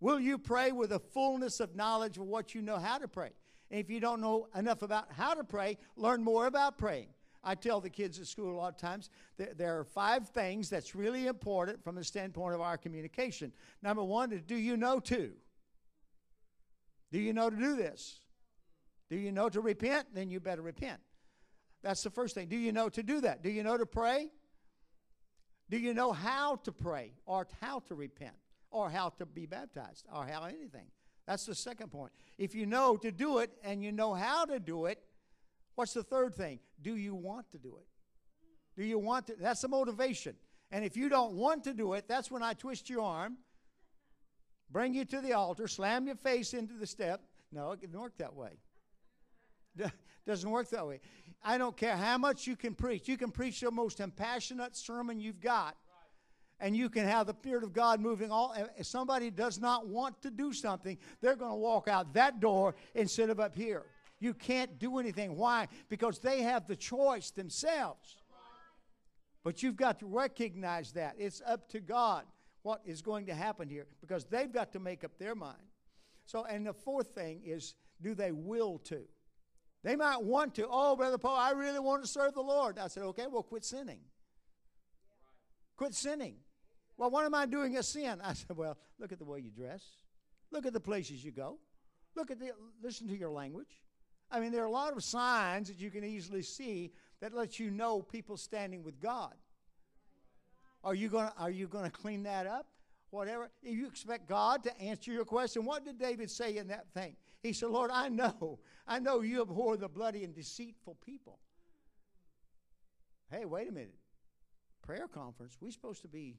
[0.00, 3.30] Will you pray with a fullness of knowledge of what you know how to pray?
[3.70, 7.08] And if you don't know enough about how to pray, learn more about praying.
[7.42, 10.68] I tell the kids at school a lot of times that there are five things
[10.68, 13.52] that's really important from the standpoint of our communication.
[13.82, 15.32] Number one is do you know to?
[17.12, 18.18] Do you know to do this?
[19.08, 20.08] Do you know to repent?
[20.12, 21.00] Then you better repent.
[21.82, 22.48] That's the first thing.
[22.48, 23.44] Do you know to do that?
[23.44, 24.28] Do you know to pray?
[25.70, 28.34] Do you know how to pray or how to repent
[28.70, 30.86] or how to be baptized or how anything?
[31.26, 32.12] That's the second point.
[32.38, 35.02] If you know to do it and you know how to do it,
[35.74, 36.60] what's the third thing?
[36.82, 37.86] Do you want to do it?
[38.80, 39.34] Do you want to?
[39.38, 40.36] That's the motivation.
[40.70, 43.38] And if you don't want to do it, that's when I twist your arm,
[44.70, 47.22] bring you to the altar, slam your face into the step.
[47.52, 48.58] No, it doesn't work that way.
[50.26, 51.00] doesn't work that way.
[51.42, 53.08] I don't care how much you can preach.
[53.08, 55.76] You can preach the most impassionate sermon you've got
[56.60, 58.54] and you can have the Spirit of God moving all.
[58.78, 62.74] If somebody does not want to do something, they're going to walk out that door
[62.94, 63.84] instead of up here.
[64.18, 65.36] You can't do anything.
[65.36, 65.68] Why?
[65.88, 68.16] Because they have the choice themselves.
[69.44, 71.16] But you've got to recognize that.
[71.18, 72.24] It's up to God
[72.62, 75.56] what is going to happen here because they've got to make up their mind.
[76.24, 79.02] So, and the fourth thing is do they will to?
[79.84, 82.78] They might want to, oh, Brother Poe, I really want to serve the Lord.
[82.78, 84.00] I said, okay, well, quit sinning.
[85.76, 86.34] Quit sinning.
[86.96, 88.20] Well, what am I doing a sin?
[88.22, 89.84] I said, Well, look at the way you dress.
[90.50, 91.58] Look at the places you go.
[92.14, 93.80] Look at the listen to your language.
[94.30, 97.60] I mean, there are a lot of signs that you can easily see that let
[97.60, 99.34] you know people standing with God.
[100.82, 102.66] Are you to are you to clean that up?
[103.10, 103.50] Whatever.
[103.62, 107.16] If you expect God to answer your question, what did David say in that thing?
[107.42, 111.38] He said, Lord, I know, I know you abhor the bloody and deceitful people.
[113.30, 113.94] Hey, wait a minute.
[114.82, 116.36] Prayer conference, we're supposed to be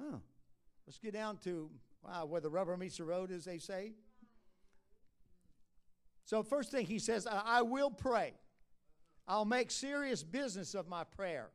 [0.00, 0.18] Huh.
[0.86, 1.70] Let's get down to
[2.02, 3.92] wow, where the rubber meets the road, as they say.
[6.24, 8.34] So, first thing he says, I, will pray.
[9.28, 11.50] I'll make serious business of my prayer.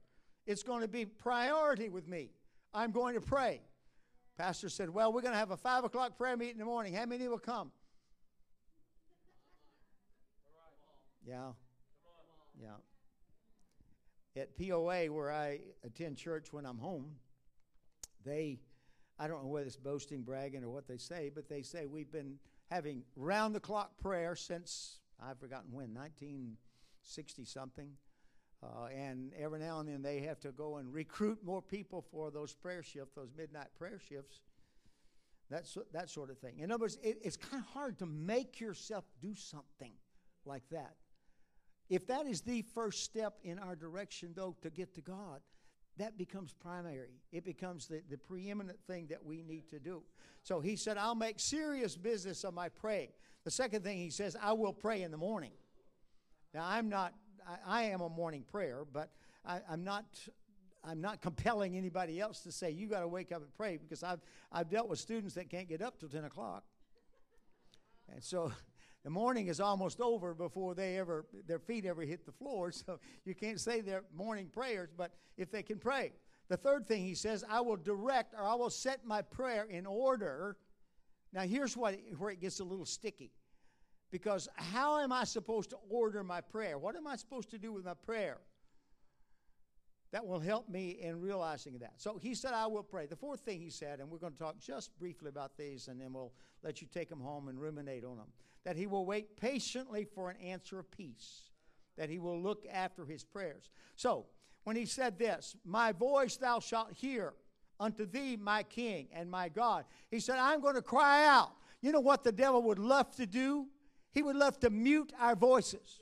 [0.45, 2.31] It's going to be priority with me.
[2.73, 3.61] I'm going to pray.
[4.37, 6.93] Pastor said, Well, we're going to have a five o'clock prayer meeting in the morning.
[6.93, 7.71] How many will come?
[11.25, 11.51] Yeah.
[12.59, 14.41] Yeah.
[14.41, 17.11] At POA, where I attend church when I'm home,
[18.25, 18.59] they,
[19.19, 22.11] I don't know whether it's boasting, bragging, or what they say, but they say we've
[22.11, 22.35] been
[22.69, 27.89] having round the clock prayer since, I've forgotten when, 1960 something.
[28.63, 32.29] Uh, and every now and then they have to go and recruit more people for
[32.29, 34.41] those prayer shifts, those midnight prayer shifts,
[35.49, 36.59] that's, that sort of thing.
[36.59, 39.91] In other words, it, it's kind of hard to make yourself do something
[40.45, 40.95] like that.
[41.89, 45.41] If that is the first step in our direction, though, to get to God,
[45.97, 47.21] that becomes primary.
[47.31, 50.03] It becomes the, the preeminent thing that we need to do.
[50.43, 53.09] So he said, I'll make serious business of my praying.
[53.43, 55.51] The second thing he says, I will pray in the morning.
[56.53, 57.13] Now, I'm not,
[57.47, 59.11] I, I am a morning prayer, but
[59.45, 60.05] I, I'm not.
[60.83, 64.01] I'm not compelling anybody else to say you got to wake up and pray because
[64.01, 64.19] I've
[64.51, 66.63] I've dealt with students that can't get up till ten o'clock,
[68.11, 68.51] and so
[69.03, 72.71] the morning is almost over before they ever their feet ever hit the floor.
[72.85, 76.13] So you can't say their morning prayers but if they can pray.
[76.49, 79.85] The third thing he says i will direct or i will set my prayer in
[79.85, 80.57] order.
[81.33, 83.31] Now here's what where it gets a little sticky.
[84.11, 86.77] Because how am i supposed to order my prayer?
[86.77, 88.37] What am i supposed to do with my prayer
[90.11, 91.93] that will help me in realizing that.
[91.97, 93.05] So he said, I will pray.
[93.05, 95.99] The fourth thing he said, and we're going to talk just briefly about these, and
[95.99, 98.27] then we'll let you take them home and ruminate on them
[98.63, 101.49] that he will wait patiently for an answer of peace,
[101.97, 103.69] that he will look after his prayers.
[103.95, 104.25] So,
[104.63, 107.33] when he said this, My voice thou shalt hear
[107.79, 111.51] unto thee, my King and my God, he said, I'm going to cry out.
[111.81, 113.67] You know what the devil would love to do?
[114.11, 116.00] He would love to mute our voices.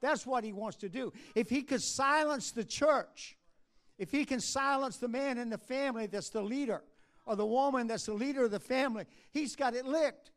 [0.00, 1.12] That's what he wants to do.
[1.34, 3.36] If he could silence the church,
[3.98, 6.82] if he can silence the man in the family that's the leader,
[7.26, 10.30] or the woman that's the leader of the family, he's got it licked.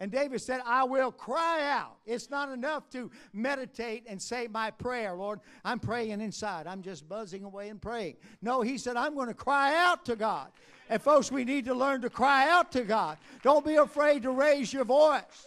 [0.00, 1.96] And David said, I will cry out.
[2.06, 5.40] It's not enough to meditate and say my prayer, Lord.
[5.64, 6.68] I'm praying inside.
[6.68, 8.16] I'm just buzzing away and praying.
[8.40, 10.52] No, he said, I'm going to cry out to God.
[10.88, 13.18] And folks, we need to learn to cry out to God.
[13.42, 15.46] Don't be afraid to raise your voice.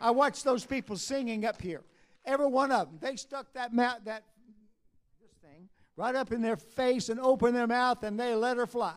[0.00, 1.82] I watched those people singing up here.
[2.26, 2.98] Every one of them.
[3.00, 8.02] They stuck that that this thing right up in their face and opened their mouth
[8.02, 8.96] and they let her fly.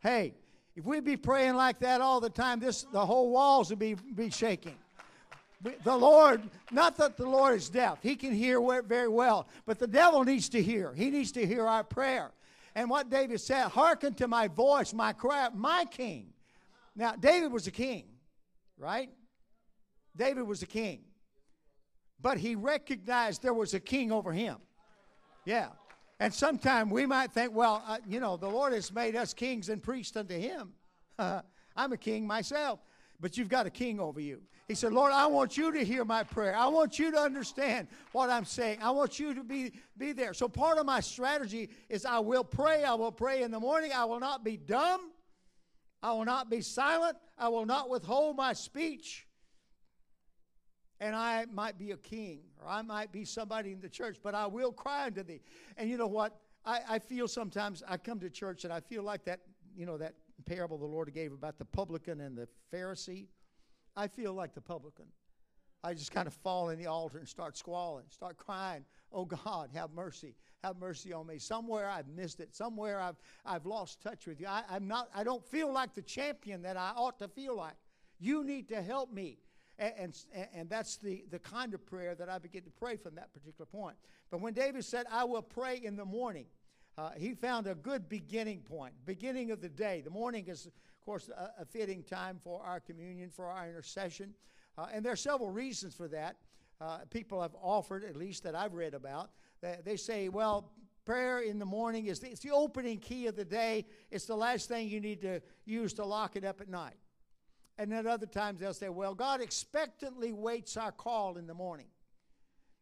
[0.00, 0.34] Hey,
[0.74, 3.94] If we'd be praying like that all the time, this the whole walls would be,
[3.94, 4.76] be shaking.
[5.84, 9.86] The Lord, not that the Lord is deaf, He can hear very well, but the
[9.86, 10.92] devil needs to hear.
[10.94, 12.30] He needs to hear our prayer.
[12.74, 16.26] And what David said, hearken to my voice, my cry, my king.
[16.94, 18.04] Now, David was a king,
[18.76, 19.08] right?
[20.14, 21.00] David was a king.
[22.20, 24.56] But he recognized there was a king over him.
[25.44, 25.68] Yeah.
[26.18, 29.68] And sometimes we might think, well, uh, you know, the Lord has made us kings
[29.68, 30.72] and priests unto him.
[31.18, 32.80] I'm a king myself,
[33.20, 34.40] but you've got a king over you.
[34.66, 36.56] He said, Lord, I want you to hear my prayer.
[36.56, 38.78] I want you to understand what I'm saying.
[38.82, 40.34] I want you to be, be there.
[40.34, 42.82] So part of my strategy is I will pray.
[42.82, 43.92] I will pray in the morning.
[43.94, 45.12] I will not be dumb.
[46.02, 47.16] I will not be silent.
[47.38, 49.25] I will not withhold my speech.
[51.00, 54.34] And I might be a king or I might be somebody in the church, but
[54.34, 55.40] I will cry unto thee.
[55.76, 56.40] And you know what?
[56.64, 59.40] I, I feel sometimes I come to church and I feel like that,
[59.76, 60.14] you know, that
[60.46, 63.26] parable the Lord gave about the publican and the Pharisee.
[63.94, 65.06] I feel like the publican.
[65.84, 69.70] I just kind of fall in the altar and start squalling, start crying, Oh God,
[69.72, 70.34] have mercy.
[70.62, 71.38] Have mercy on me.
[71.38, 72.54] Somewhere I've missed it.
[72.54, 74.46] Somewhere I've, I've lost touch with you.
[74.46, 77.76] I, I'm not, I don't feel like the champion that I ought to feel like.
[78.18, 79.38] You need to help me.
[79.78, 83.14] And, and, and, that's the, the kind of prayer that I begin to pray from
[83.16, 83.96] that particular point.
[84.30, 86.46] But when David said, I will pray in the morning,
[86.96, 90.00] uh, he found a good beginning point, beginning of the day.
[90.00, 90.72] The morning is, of
[91.04, 94.32] course, a, a fitting time for our communion, for our intercession.
[94.78, 96.36] Uh, and there are several reasons for that.
[96.80, 100.70] Uh, people have offered, at least that I've read about, that they say, well,
[101.04, 103.86] prayer in the morning is the, it's the opening key of the day.
[104.10, 106.96] It's the last thing you need to use to lock it up at night.
[107.78, 111.88] And at other times they'll say, well, God expectantly waits our call in the morning.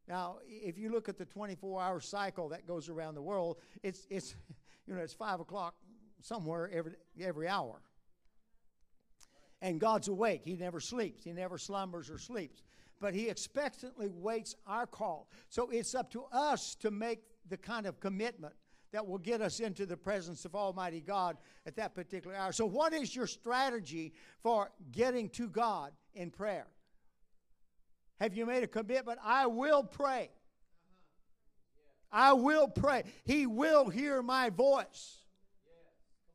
[0.06, 4.06] Now, if you look at the 24 hour cycle that goes around the world, it's,
[4.10, 4.34] it's,
[4.86, 5.74] you know, it's 5 o'clock
[6.20, 7.80] somewhere every, every hour.
[9.62, 10.42] And God's awake.
[10.44, 12.62] He never sleeps, He never slumbers or sleeps.
[13.00, 15.28] But He expectantly waits our call.
[15.48, 18.54] So it's up to us to make the kind of commitment
[18.94, 22.52] that will get us into the presence of Almighty God at that particular hour.
[22.52, 26.68] So, what is your strategy for getting to God in prayer?
[28.20, 29.18] Have you made a commitment?
[29.24, 30.30] I will pray.
[32.12, 33.02] I will pray.
[33.24, 35.16] He will hear my voice.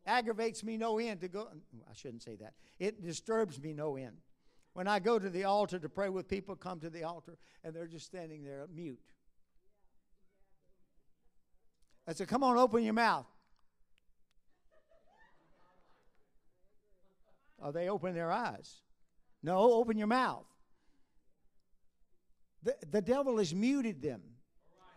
[0.06, 1.48] Aggravates me no end to go.
[1.90, 2.56] I shouldn't say that.
[2.78, 4.18] It disturbs me no end.
[4.74, 7.74] When I go to the altar to pray with people, come to the altar, and
[7.74, 9.00] they're just standing there mute.
[12.10, 13.28] I said, Come on, open your mouth.
[17.62, 18.82] Oh, they open their eyes.
[19.44, 20.46] No, open your mouth.
[22.64, 24.22] The, the devil has muted them.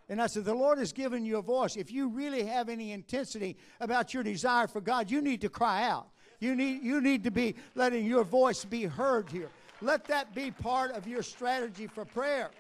[0.09, 1.77] And I said, The Lord has given you a voice.
[1.77, 5.87] If you really have any intensity about your desire for God, you need to cry
[5.87, 6.09] out.
[6.41, 9.51] You need, you need to be letting your voice be heard here.
[9.83, 12.51] Let that be part of your strategy for prayer.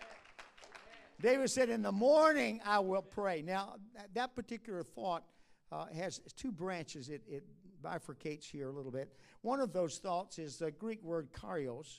[1.22, 3.42] David said, In the morning I will pray.
[3.42, 3.76] Now,
[4.14, 5.22] that particular thought
[5.70, 7.08] uh, has two branches.
[7.08, 7.44] It, it,
[7.82, 9.12] bifurcates here a little bit.
[9.40, 11.98] One of those thoughts is the Greek word kairos.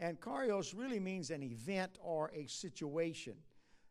[0.00, 3.34] And kairos really means an event or a situation.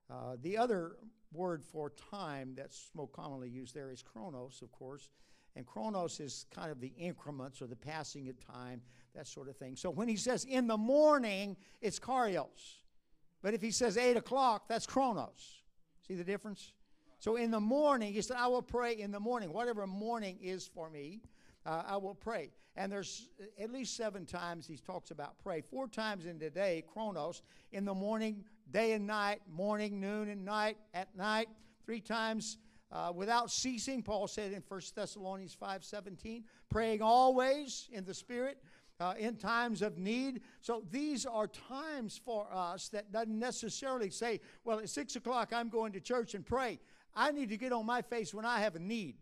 [0.10, 0.98] Uh, the other
[1.32, 5.10] word for time that's more commonly used there is chronos, of course.
[5.56, 8.82] And chronos is kind of the increments or the passing of time,
[9.14, 9.76] that sort of thing.
[9.76, 12.82] So when he says in the morning, it's kairos.
[13.42, 15.62] But if he says 8 o'clock, that's chronos.
[16.08, 16.74] See the difference?
[17.20, 19.54] So in the morning, he said, I will pray in the morning.
[19.54, 21.22] Whatever morning is for me,
[21.66, 22.52] uh, I will pray.
[22.76, 23.28] And there's
[23.60, 25.62] at least seven times he talks about pray.
[25.62, 30.46] Four times in the day, chronos, in the morning, day and night, morning, noon, and
[30.46, 31.50] night, at night.
[31.86, 32.58] Three times
[32.92, 38.58] uh, without ceasing, Paul said in 1 Thessalonians 5.17, praying always in the Spirit,
[39.02, 40.42] uh, in times of need.
[40.62, 45.70] So these are times for us that doesn't necessarily say, well, at 6 o'clock I'm
[45.70, 46.80] going to church and pray.
[47.16, 49.16] I need to get on my face when I have a need.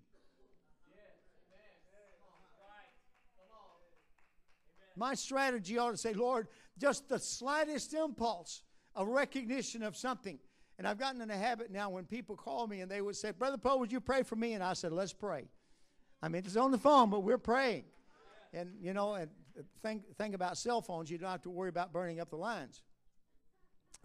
[4.96, 8.64] My strategy ought to say, Lord, just the slightest impulse,
[8.98, 10.38] a recognition of something.
[10.78, 13.32] And I've gotten in a habit now when people call me and they would say,
[13.32, 14.54] Brother Poe, would you pray for me?
[14.54, 15.48] And I said, Let's pray.
[16.22, 17.86] I mean, it's on the phone, but we're praying.
[18.52, 19.30] And, you know, and
[19.82, 22.82] thing, thing about cell phones, you don't have to worry about burning up the lines.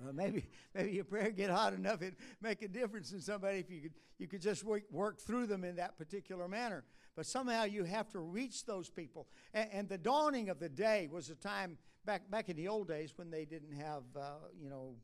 [0.00, 0.44] Uh, maybe
[0.74, 3.92] maybe your prayer get hot enough it make a difference in somebody if you could
[4.18, 6.84] you could just work, work through them in that particular manner.
[7.16, 9.28] But somehow you have to reach those people.
[9.52, 12.88] And, and the dawning of the day was a time back back in the old
[12.88, 14.22] days when they didn't have uh,
[14.60, 14.94] you know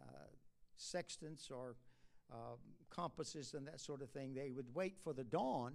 [0.00, 0.26] uh,
[0.76, 1.76] sextants or
[2.32, 2.56] uh,
[2.90, 4.34] compasses and that sort of thing.
[4.34, 5.74] They would wait for the dawn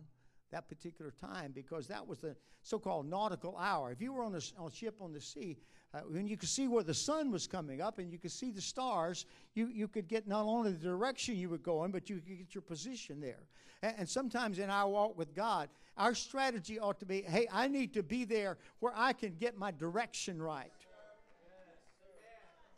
[0.54, 3.92] that particular time because that was the so-called nautical hour.
[3.92, 5.58] If you were on a, on a ship on the sea,
[5.94, 8.52] uh, when you could see where the sun was coming up and you could see
[8.52, 12.16] the stars, you, you could get not only the direction you were going, but you
[12.16, 13.44] could get your position there.
[13.82, 17.68] And, and sometimes in our walk with God, our strategy ought to be, hey, I
[17.68, 20.72] need to be there where I can get my direction right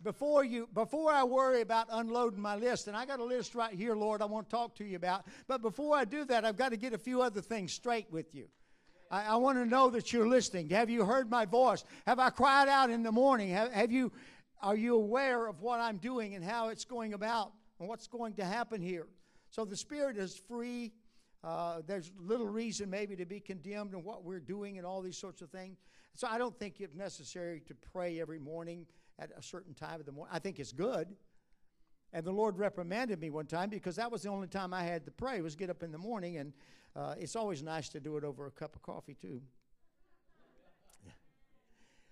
[0.06, 3.74] before you before I worry about unloading my list, and I got a list right
[3.74, 5.26] here, Lord, I want to talk to you about.
[5.48, 8.34] But before I do that, I've got to get a few other things straight with
[8.34, 8.48] you.
[9.10, 10.70] I, I want to know that you're listening.
[10.70, 11.84] Have you heard my voice?
[12.06, 13.50] Have I cried out in the morning?
[13.50, 14.12] Have, have you
[14.62, 18.36] are you aware of what I'm doing and how it's going about and what's going
[18.36, 19.08] to happen here?
[19.50, 20.94] So the Spirit is free.
[21.44, 25.18] Uh, there's little reason maybe to be condemned in what we're doing and all these
[25.18, 25.78] sorts of things.
[26.14, 28.86] So I don't think it's necessary to pray every morning
[29.20, 30.34] at a certain time of the morning.
[30.34, 31.08] I think it's good.
[32.14, 35.06] And the Lord reprimanded me one time because that was the only time I had
[35.06, 36.54] to pray was get up in the morning, and
[36.96, 39.42] uh, it's always nice to do it over a cup of coffee too.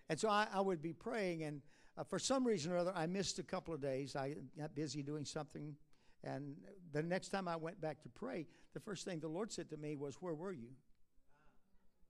[0.10, 1.62] And so I, I, would be praying, and
[1.97, 4.16] uh, for some reason or other, I missed a couple of days.
[4.16, 5.76] I got busy doing something,
[6.24, 6.56] and
[6.91, 9.78] the next time I went back to pray, the first thing the Lord said to
[9.78, 10.70] me was, "Where were you?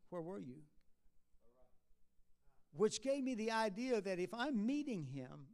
[0.10, 0.56] Where were you?"
[2.76, 5.48] Which gave me the idea that if I'm meeting him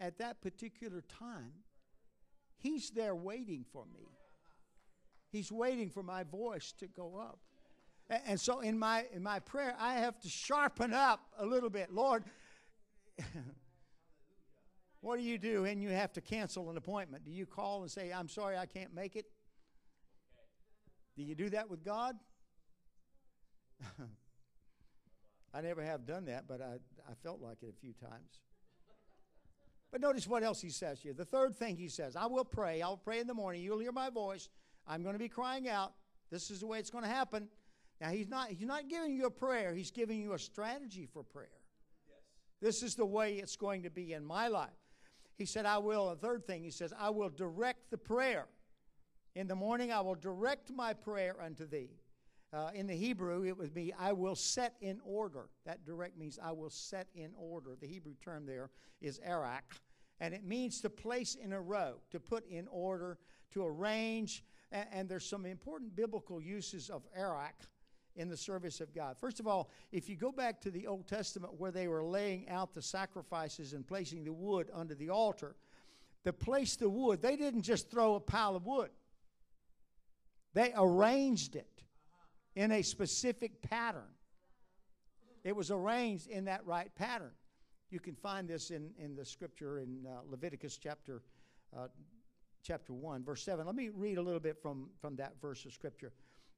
[0.00, 1.52] at that particular time,
[2.56, 4.08] he's there waiting for me.
[5.30, 7.40] He's waiting for my voice to go up.
[8.08, 11.92] And so in my in my prayer, I have to sharpen up a little bit.
[11.92, 12.24] Lord,
[15.00, 17.24] what do you do and you have to cancel an appointment?
[17.24, 19.24] Do you call and say, I'm sorry, I can't make it?
[21.16, 22.16] Do you do that with God?
[25.54, 26.78] I never have done that, but I,
[27.08, 28.40] I felt like it a few times.
[29.92, 31.12] But notice what else he says here.
[31.12, 32.82] The third thing he says I will pray.
[32.82, 33.62] I'll pray in the morning.
[33.62, 34.48] You'll hear my voice.
[34.86, 35.92] I'm going to be crying out.
[36.30, 37.48] This is the way it's going to happen.
[38.00, 41.22] Now, he's not, he's not giving you a prayer, he's giving you a strategy for
[41.22, 41.46] prayer.
[42.08, 42.16] Yes.
[42.60, 44.70] This is the way it's going to be in my life.
[45.36, 46.10] He said, I will.
[46.10, 48.46] A third thing, he says, I will direct the prayer.
[49.34, 51.90] In the morning, I will direct my prayer unto thee.
[52.54, 55.48] Uh, in the Hebrew, it would be, I will set in order.
[55.66, 57.76] That direct means I will set in order.
[57.80, 59.64] The Hebrew term there is arak,
[60.20, 63.18] and it means to place in a row, to put in order,
[63.54, 64.44] to arrange.
[64.70, 67.56] And, and there's some important biblical uses of arak
[68.14, 69.18] in the service of God.
[69.18, 72.48] First of all, if you go back to the Old Testament where they were laying
[72.48, 75.56] out the sacrifices and placing the wood under the altar,
[76.22, 78.90] to place the wood, they didn't just throw a pile of wood,
[80.52, 81.83] they arranged it
[82.56, 84.10] in a specific pattern.
[85.42, 87.32] It was arranged in that right pattern.
[87.90, 91.22] You can find this in, in the scripture in uh, Leviticus chapter,
[91.76, 91.88] uh,
[92.62, 93.64] chapter 1, verse 7.
[93.66, 96.12] Let me read a little bit from, from that verse of scripture,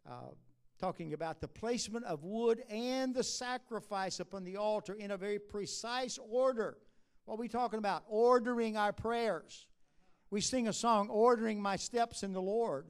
[0.08, 0.30] uh,
[0.78, 5.38] talking about the placement of wood and the sacrifice upon the altar in a very
[5.38, 6.78] precise order.
[7.24, 8.04] What are we talking about?
[8.08, 9.66] Ordering our prayers.
[10.30, 12.86] We sing a song, Ordering My Steps in the Lord.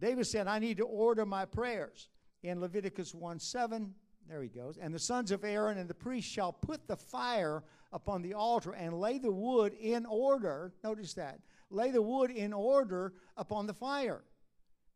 [0.00, 2.08] David said, I need to order my prayers.
[2.42, 3.94] In Leviticus 1 7,
[4.28, 4.76] there he goes.
[4.78, 8.72] And the sons of Aaron and the priests shall put the fire upon the altar
[8.72, 10.72] and lay the wood in order.
[10.84, 11.40] Notice that.
[11.70, 14.22] Lay the wood in order upon the fire.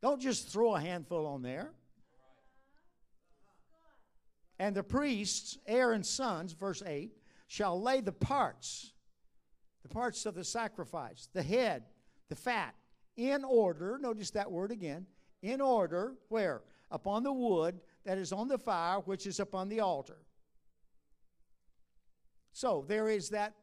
[0.02, 1.72] Don't just throw a handful on there.
[4.58, 7.12] And the priests, Aaron's sons, verse 8,
[7.46, 8.92] shall lay the parts,
[9.82, 11.84] the parts of the sacrifice, the head,
[12.28, 12.74] the fat,
[13.20, 15.06] in order, notice that word again,
[15.42, 16.62] in order, where?
[16.90, 20.16] Upon the wood that is on the fire, which is upon the altar.
[22.52, 23.54] So there is that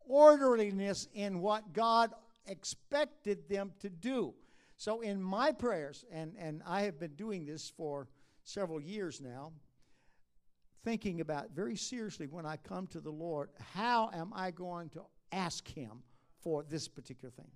[0.00, 2.12] orderliness in what God
[2.46, 4.34] expected them to do.
[4.76, 8.08] So in my prayers, and, and I have been doing this for
[8.44, 9.52] several years now,
[10.84, 15.02] thinking about very seriously when I come to the Lord, how am I going to
[15.32, 16.02] ask Him
[16.42, 17.50] for this particular thing?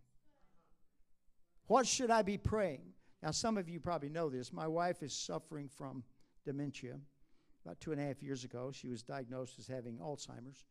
[1.67, 2.83] What should I be praying?
[3.23, 4.53] Now, some of you probably know this.
[4.53, 6.03] My wife is suffering from
[6.45, 6.97] dementia.
[7.65, 10.65] About two and a half years ago, she was diagnosed as having Alzheimer's.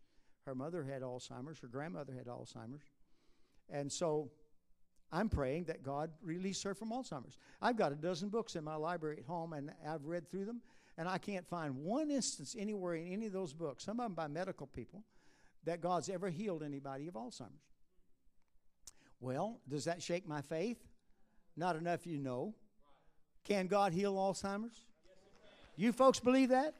[0.46, 2.90] Her mother had Alzheimer's, her grandmother had Alzheimer's.
[3.70, 4.32] And so
[5.12, 7.38] I'm praying that God release her from Alzheimer's.
[7.62, 10.62] I've got a dozen books in my library at home, and I've read through them,
[10.98, 14.14] and I can't find one instance anywhere in any of those books, some of them
[14.14, 15.04] by medical people,
[15.66, 17.69] that God's ever healed anybody of Alzheimer's.
[19.20, 20.78] Well, does that shake my faith?
[21.58, 22.56] Not enough you know.
[23.44, 24.86] Can God heal Alzheimer's?
[25.76, 26.76] You folks believe that?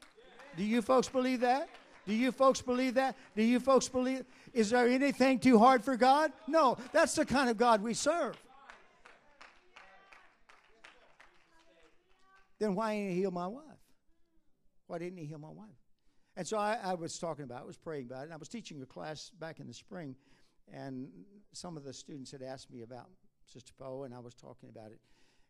[0.56, 1.68] Do you folks believe that?
[2.06, 3.16] Do you folks believe that?
[3.36, 4.24] Do you folks believe?
[4.52, 6.32] Is there anything too hard for God?
[6.46, 8.36] No, that's the kind of God we serve.
[12.60, 13.64] then why didn't he heal my wife?
[14.86, 15.66] Why didn't he heal my wife?
[16.36, 18.48] And so I, I was talking about I was praying about it, and I was
[18.48, 20.14] teaching a class back in the spring,
[20.72, 21.08] and
[21.52, 23.08] some of the students had asked me about
[23.46, 25.00] Sister Poe, and I was talking about it.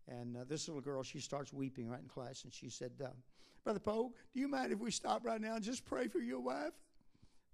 [0.09, 3.09] And uh, this little girl, she starts weeping right in class, and she said, uh,
[3.64, 6.41] Brother Poe, do you mind if we stop right now and just pray for your
[6.41, 6.73] wife?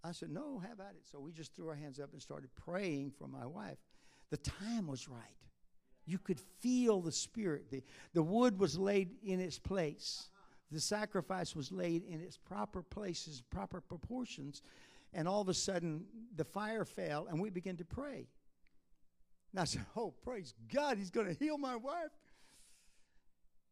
[0.05, 1.05] I said, No, how about it?
[1.11, 3.79] So we just threw our hands up and started praying for my wife.
[4.31, 5.21] The time was right.
[6.07, 7.71] You could feel the spirit.
[7.71, 7.83] The,
[8.14, 10.29] the wood was laid in its place.
[10.71, 14.62] The sacrifice was laid in its proper places, proper proportions.
[15.12, 16.04] And all of a sudden,
[16.34, 18.28] the fire fell, and we began to pray.
[19.52, 22.12] And I said, Oh, praise God, He's going to heal my wife.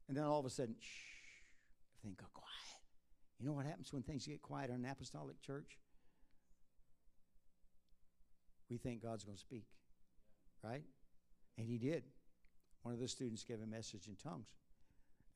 [0.08, 0.86] And then all of a sudden, shh,
[2.00, 2.50] everything got quiet.
[3.38, 5.78] You know what happens when things get quiet in an apostolic church?
[8.70, 9.66] We think God's going to speak,
[10.62, 10.82] right?
[11.58, 12.04] And He did.
[12.82, 14.48] One of the students gave a message in tongues.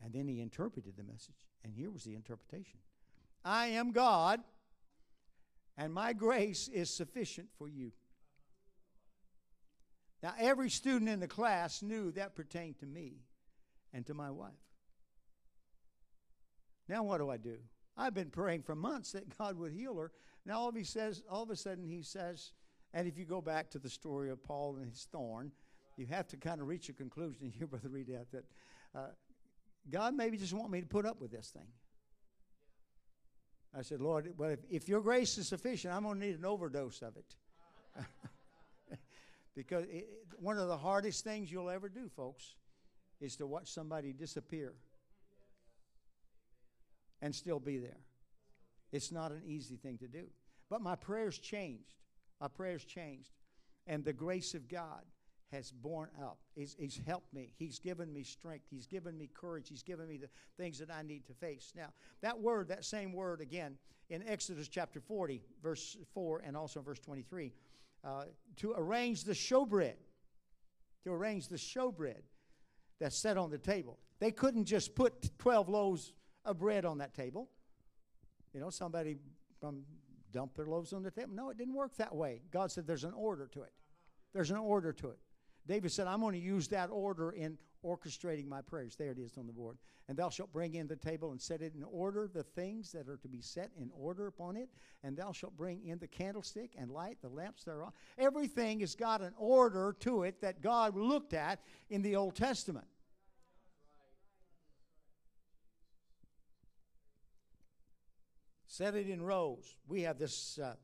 [0.03, 1.49] And then he interpreted the message.
[1.64, 2.78] And here was the interpretation
[3.44, 4.40] I am God,
[5.79, 7.93] and my grace is sufficient for you.
[10.22, 13.22] Now, every student in the class knew that pertained to me
[13.95, 14.51] and to my wife.
[16.89, 17.59] Now, what do I do?
[17.97, 20.11] I've been praying for months that God would heal her.
[20.45, 22.53] Now, all of, he says, all of a sudden, he says,
[22.93, 25.53] and if you go back to the story of Paul and his thorn,
[25.97, 28.45] you have to kind of reach a conclusion here, Brother Reed, that
[28.95, 29.09] uh,
[29.89, 31.68] God maybe just want me to put up with this thing.
[33.77, 36.45] I said, Lord, well, if, if your grace is sufficient, I'm going to need an
[36.45, 37.37] overdose of it.
[39.55, 40.09] because it,
[40.39, 42.55] one of the hardest things you'll ever do, folks,
[43.21, 44.73] is to watch somebody disappear
[47.21, 48.01] and still be there.
[48.93, 50.27] It's not an easy thing to do.
[50.71, 51.95] But my prayers changed.
[52.41, 53.31] My prayers changed.
[53.87, 55.03] And the grace of God
[55.53, 56.38] has borne up.
[56.55, 57.53] He's, he's, helped me.
[57.59, 58.66] He's given me strength.
[58.70, 59.68] He's given me courage.
[59.68, 61.72] He's given me the things that I need to face.
[61.74, 61.88] Now,
[62.20, 63.78] that word, that same word again,
[64.11, 67.53] in Exodus chapter 40, verse 4, and also verse 23,
[68.05, 68.24] uh,
[68.57, 69.94] to arrange the showbread,
[71.05, 72.22] to arrange the showbread
[73.01, 73.99] that's set on the table.
[74.18, 76.12] They couldn't just put 12 loaves
[76.44, 77.49] of bread on that table.
[78.53, 79.16] You know, somebody
[79.61, 79.82] from
[80.32, 81.34] dump their loaves on the table.
[81.34, 82.42] No, it didn't work that way.
[82.51, 83.72] God said there's an order to it.
[84.34, 85.18] There's an order to it.
[85.69, 88.97] David said, I'm going to use that order in orchestrating my prayers.
[88.97, 89.77] There it is on the board.
[90.09, 93.07] And thou shalt bring in the table and set it in order, the things that
[93.07, 94.71] are to be set in order upon it.
[95.05, 97.93] And thou shalt bring in the candlestick and light the lamps thereon.
[98.16, 101.61] Everything has got an order to it that God looked at
[101.91, 102.87] in the Old Testament.
[108.66, 109.77] Set it in rows.
[109.87, 110.59] We have this.
[110.59, 110.75] Uh,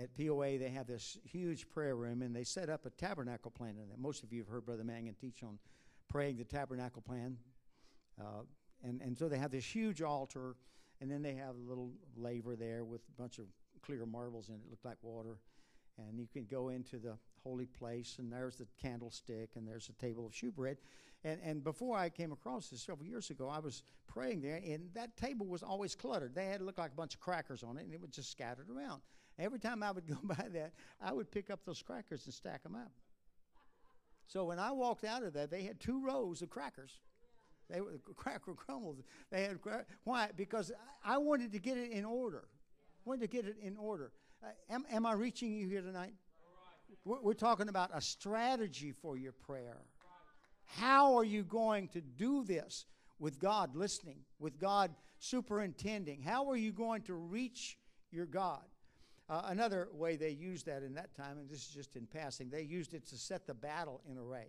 [0.00, 3.76] at POA, they have this huge prayer room, and they set up a tabernacle plan
[3.80, 3.96] in there.
[3.98, 5.58] Most of you have heard Brother Mangan teach on
[6.08, 7.36] praying the tabernacle plan.
[8.20, 8.42] Uh,
[8.82, 10.56] and, and so they have this huge altar,
[11.00, 13.46] and then they have a little laver there with a bunch of
[13.82, 15.38] clear marbles in it, looked like water.
[15.96, 19.92] And you can go into the holy place, and there's the candlestick, and there's a
[19.92, 20.78] table of shewbread.
[21.22, 24.90] And, and before I came across this several years ago, I was praying there, and
[24.94, 26.34] that table was always cluttered.
[26.34, 28.30] They had it looked like a bunch of crackers on it, and it was just
[28.30, 29.02] scattered around.
[29.38, 32.62] Every time I would go by that, I would pick up those crackers and stack
[32.62, 32.92] them up.
[34.26, 37.00] So when I walked out of there, they had two rows of crackers.
[37.68, 38.98] They were cracker crumbles.
[39.30, 39.58] They had
[40.04, 40.30] why?
[40.36, 40.72] Because
[41.04, 42.44] I wanted to get it in order.
[43.04, 44.12] Wanted to get it in order.
[44.42, 46.14] Uh, am, am I reaching you here tonight?
[47.04, 49.82] We're, we're talking about a strategy for your prayer.
[50.66, 52.86] How are you going to do this
[53.18, 56.22] with God listening, with God superintending?
[56.22, 57.76] How are you going to reach
[58.10, 58.62] your God?
[59.28, 62.50] Uh, another way they used that in that time, and this is just in passing,
[62.50, 64.48] they used it to set the battle in array.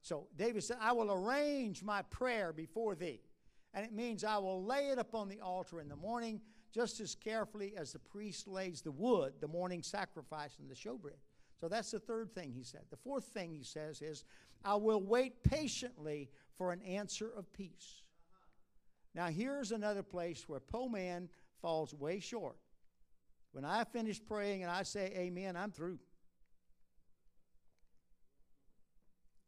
[0.00, 3.20] So David said, I will arrange my prayer before thee.
[3.74, 6.40] And it means I will lay it upon the altar in the morning
[6.72, 11.18] just as carefully as the priest lays the wood, the morning sacrifice, and the showbread.
[11.60, 12.82] So that's the third thing he said.
[12.90, 14.24] The fourth thing he says is,
[14.64, 18.02] I will wait patiently for an answer of peace.
[19.14, 21.28] Now, here's another place where Poe Man
[21.60, 22.56] falls way short.
[23.52, 25.98] When I finish praying and I say amen, I'm through.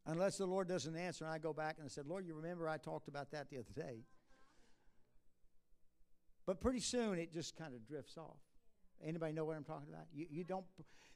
[0.07, 2.69] Unless the Lord doesn't answer, and I go back and I said, Lord, you remember
[2.69, 4.05] I talked about that the other day.
[6.47, 8.39] But pretty soon it just kind of drifts off.
[9.05, 10.07] Anybody know what I'm talking about?
[10.13, 10.65] You, you don't,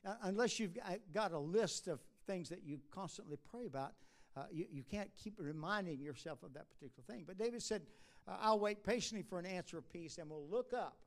[0.06, 0.76] uh, unless you've
[1.12, 3.94] got a list of things that you constantly pray about,
[4.36, 7.24] uh, you, you can't keep reminding yourself of that particular thing.
[7.26, 7.82] But David said,
[8.28, 10.98] uh, I'll wait patiently for an answer of peace and we'll look up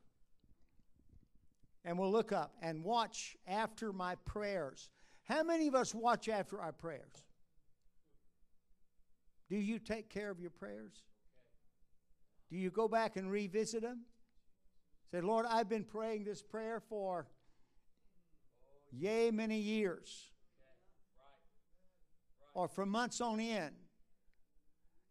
[1.88, 4.90] and we'll look up and watch after my prayers.
[5.24, 7.24] How many of us watch after our prayers?
[9.50, 11.06] Do you take care of your prayers?
[12.50, 14.02] Do you go back and revisit them?
[15.10, 17.26] Say, Lord, I've been praying this prayer for
[18.92, 20.30] yea many years.
[22.54, 23.76] Or for months on end.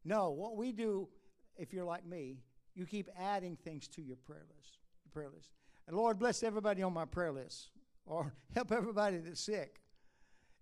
[0.05, 1.09] No, what we do,
[1.57, 2.37] if you're like me,
[2.75, 4.77] you keep adding things to your prayer list.
[5.05, 5.49] Your prayer list.
[5.87, 7.71] And Lord bless everybody on my prayer list.
[8.07, 9.81] Or help everybody that's sick.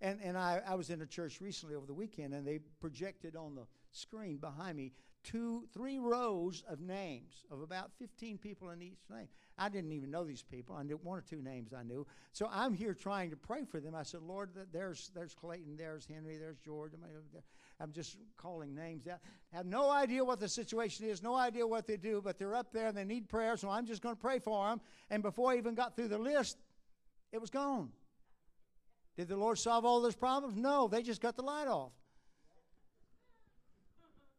[0.00, 3.36] And, and I, I was in a church recently over the weekend, and they projected
[3.36, 8.82] on the screen behind me two, three rows of names of about 15 people in
[8.82, 9.28] each name.
[9.56, 10.76] I didn't even know these people.
[10.76, 12.06] I knew one or two names I knew.
[12.32, 13.94] So I'm here trying to pray for them.
[13.94, 16.92] I said, Lord, there's, there's Clayton, there's Henry, there's George.
[17.80, 19.18] I'm just calling names out.
[19.52, 22.72] Have no idea what the situation is, no idea what they do, but they're up
[22.72, 24.80] there and they need prayer, so I'm just going to pray for them.
[25.10, 26.56] And before I even got through the list,
[27.32, 27.90] it was gone.
[29.16, 30.56] Did the Lord solve all those problems?
[30.56, 31.92] No, they just got the light off.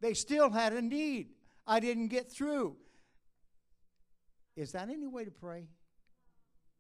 [0.02, 1.30] They still had a need.
[1.66, 2.76] I didn't get through.
[4.56, 5.68] Is that any way to pray?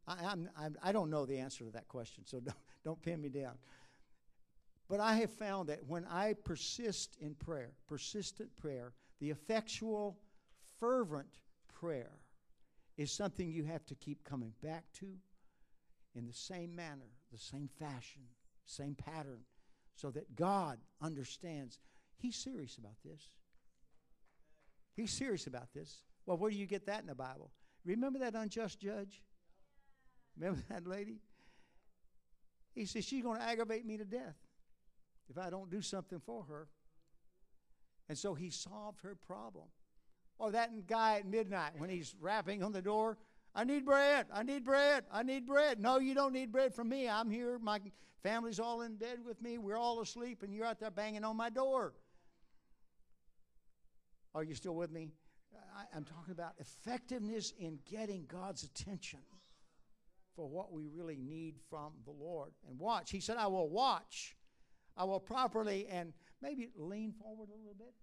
[0.08, 3.02] I, I'm, I'm, I do not know the answer to that question, so don't, don't
[3.02, 3.54] pin me down.
[4.88, 10.18] But I have found that when I persist in prayer, persistent prayer, the effectual,
[10.80, 11.40] fervent
[11.74, 12.20] prayer
[12.98, 15.08] is something you have to keep coming back to
[16.14, 18.22] in the same manner, the same fashion,
[18.66, 19.42] same pattern,
[19.96, 21.80] so that God understands
[22.18, 23.30] He's serious about this.
[24.96, 26.04] He's serious about this.
[26.26, 27.52] Well, where do you get that in the Bible?
[27.84, 29.22] Remember that unjust judge?
[30.38, 31.20] Remember that lady?
[32.74, 34.36] He says, She's going to aggravate me to death
[35.30, 36.68] if I don't do something for her.
[38.08, 39.66] And so he solved her problem.
[40.38, 43.18] Or that guy at midnight when he's rapping on the door,
[43.56, 45.80] I need bread, I need bread, I need bread.
[45.80, 47.08] No, you don't need bread from me.
[47.08, 47.80] I'm here, my
[48.22, 51.38] family's all in bed with me, we're all asleep, and you're out there banging on
[51.38, 51.94] my door.
[54.34, 55.14] Are you still with me?
[55.76, 59.20] I, am talking about effectiveness in getting God's attention
[60.36, 62.52] for what we really need from the Lord.
[62.68, 63.12] And watch.
[63.12, 64.36] He said, I will watch.
[64.98, 67.94] I will properly and maybe lean forward a little bit.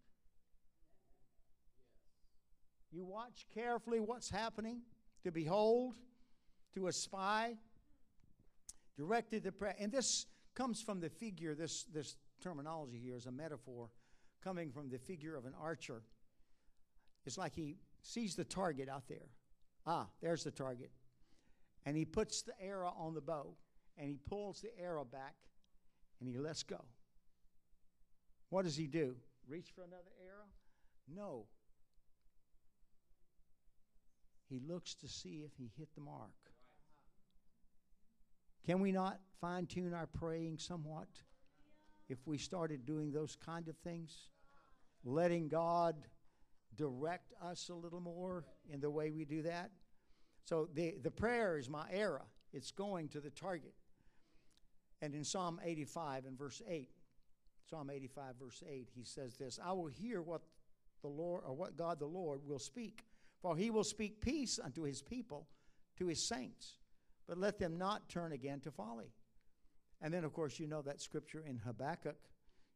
[2.91, 4.83] You watch carefully what's happening,
[5.25, 5.95] to behold,
[6.75, 7.57] to espy,
[8.97, 9.75] directed the prayer.
[9.79, 13.89] And this comes from the figure, this, this terminology here is a metaphor
[14.45, 16.03] coming from the figure of an archer.
[17.25, 19.29] It's like he sees the target out there.
[19.87, 20.91] Ah, there's the target.
[21.87, 23.55] And he puts the arrow on the bow
[23.97, 25.35] and he pulls the arrow back
[26.23, 26.81] and he lets go.
[28.49, 29.17] What does he do?
[29.49, 30.47] Reach for another arrow?
[31.13, 31.47] No.
[34.49, 36.31] He looks to see if he hit the mark.
[38.65, 41.09] Can we not fine tune our praying somewhat
[42.09, 44.29] if we started doing those kind of things?
[45.05, 45.97] Letting God
[46.77, 49.71] direct us a little more in the way we do that.
[50.45, 53.75] So the, the prayer is my arrow, it's going to the target.
[55.03, 56.89] And in Psalm 85 and verse 8,
[57.69, 60.41] Psalm 85, verse 8, he says this I will hear what
[61.03, 63.05] the Lord, or what God the Lord will speak,
[63.43, 65.49] for he will speak peace unto his people,
[65.99, 66.79] to his saints,
[67.29, 69.13] but let them not turn again to folly.
[70.01, 72.17] And then, of course, you know that scripture in Habakkuk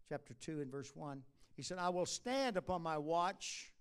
[0.08, 1.22] chapter 2 and verse 1.
[1.56, 3.72] He said, I will stand upon my watch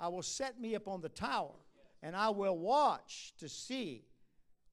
[0.00, 1.54] I will set me upon the tower,
[2.02, 4.04] and I will watch to see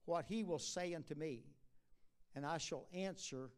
[0.06, 1.44] what he will say unto me,
[2.36, 3.50] and I shall answer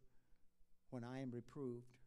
[0.92, 1.98] when I am reproved.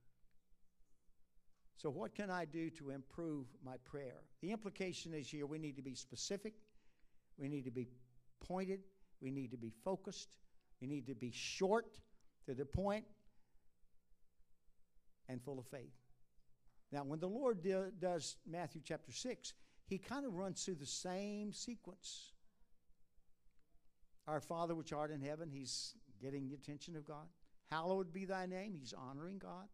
[1.77, 4.23] So, what can I do to improve my prayer?
[4.43, 6.55] The implication is here we need to be specific,
[7.39, 7.89] we need to be
[8.47, 8.81] pointed,
[9.21, 10.37] we need to be focused,
[10.81, 11.99] we need to be short
[12.47, 13.05] to the point,
[15.29, 15.95] and full of faith.
[16.93, 19.55] Now, when the Lord do, does Matthew chapter 6,
[19.87, 22.33] he kind of runs through the same sequence.
[24.27, 27.27] Our Father which art in heaven, he's getting the attention of God.
[27.71, 29.69] Hallowed be thy name, he's honoring God.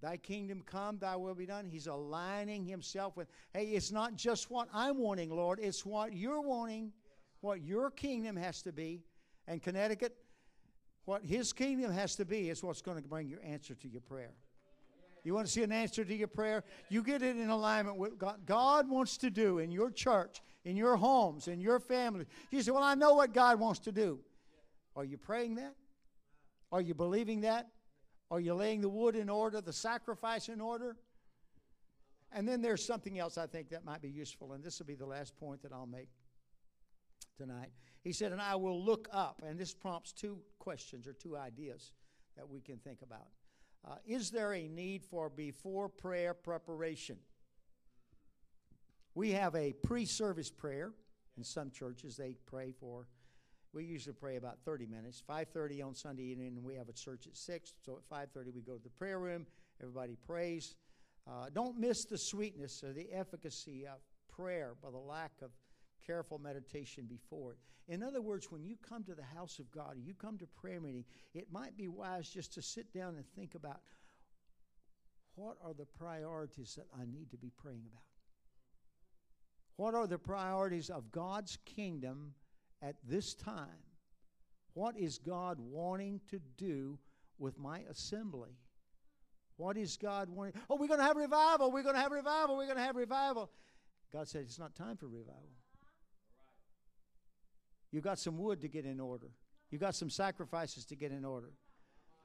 [0.00, 1.66] Thy kingdom come, thy will be done.
[1.66, 6.40] He's aligning himself with, hey, it's not just what I'm wanting, Lord, it's what you're
[6.40, 6.92] wanting,
[7.40, 9.02] what your kingdom has to be.
[9.48, 10.14] And Connecticut,
[11.04, 14.02] what his kingdom has to be is what's going to bring your answer to your
[14.02, 14.34] prayer.
[15.24, 16.64] You want to see an answer to your prayer?
[16.88, 18.40] You get it in alignment with God.
[18.46, 22.26] God wants to do in your church, in your homes, in your family.
[22.50, 24.20] You say, Well, I know what God wants to do.
[24.98, 25.76] Are you praying that?
[26.72, 27.68] Are you believing that?
[28.32, 30.96] Are you laying the wood in order, the sacrifice in order?
[32.32, 34.96] And then there's something else I think that might be useful, and this will be
[34.96, 36.08] the last point that I'll make
[37.36, 37.70] tonight.
[38.02, 39.40] He said, And I will look up.
[39.46, 41.92] And this prompts two questions or two ideas
[42.36, 43.28] that we can think about.
[43.88, 47.18] Uh, is there a need for before prayer preparation?
[49.14, 50.90] We have a pre service prayer.
[51.36, 53.06] In some churches, they pray for.
[53.72, 55.22] We usually pray about 30 minutes.
[55.28, 57.74] 5:30 on Sunday evening, and we have a church at six.
[57.84, 59.46] So at 5:30 we go to the prayer room.
[59.80, 60.74] Everybody prays.
[61.26, 65.50] Uh, don't miss the sweetness or the efficacy of prayer by the lack of
[66.06, 67.58] careful meditation before it.
[67.88, 70.80] In other words, when you come to the house of God, you come to prayer
[70.80, 71.04] meeting,
[71.34, 73.80] it might be wise just to sit down and think about
[75.34, 78.02] what are the priorities that I need to be praying about?
[79.76, 82.34] What are the priorities of God's kingdom
[82.82, 83.82] at this time?
[84.74, 86.98] What is God wanting to do
[87.38, 88.56] with my assembly?
[89.56, 90.54] What is God wanting?
[90.70, 91.72] Oh, we're going to have revival.
[91.72, 92.56] We're going to have revival.
[92.56, 93.50] We're going to have revival.
[94.12, 95.50] God said, It's not time for revival.
[97.90, 99.28] You've got some wood to get in order,
[99.70, 101.48] you've got some sacrifices to get in order.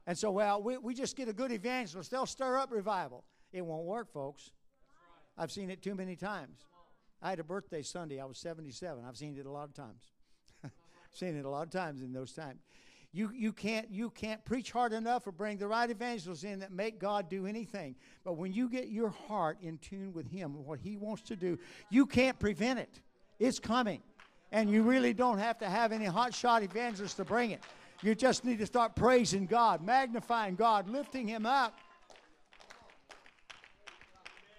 [0.05, 3.23] And so, well, we, we just get a good evangelist, they'll stir up revival.
[3.51, 4.51] It won't work, folks.
[5.37, 6.59] I've seen it too many times.
[7.21, 8.19] I had a birthday Sunday.
[8.19, 9.03] I was 77.
[9.07, 10.12] I've seen it a lot of times.
[11.13, 12.59] Seen it a lot of times in those times.
[13.15, 16.71] You, you, can't, you can't preach hard enough or bring the right evangelists in that
[16.71, 17.95] make God do anything.
[18.23, 21.35] But when you get your heart in tune with Him, and what He wants to
[21.35, 21.59] do,
[21.91, 23.01] you can't prevent it.
[23.39, 24.01] It's coming.
[24.51, 27.61] And you really don't have to have any hotshot evangelists to bring it.
[28.01, 31.77] You just need to start praising God, magnifying God, lifting Him up.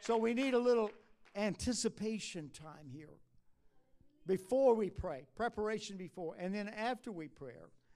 [0.01, 0.93] So we need a little
[1.35, 3.19] anticipation time here
[4.27, 7.55] before we pray, preparation before, and then after we pray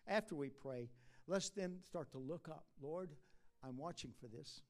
[0.09, 0.89] after we pray,
[1.26, 2.64] let's then start to look up.
[2.83, 3.11] Lord,
[3.62, 4.62] I'm watching for this.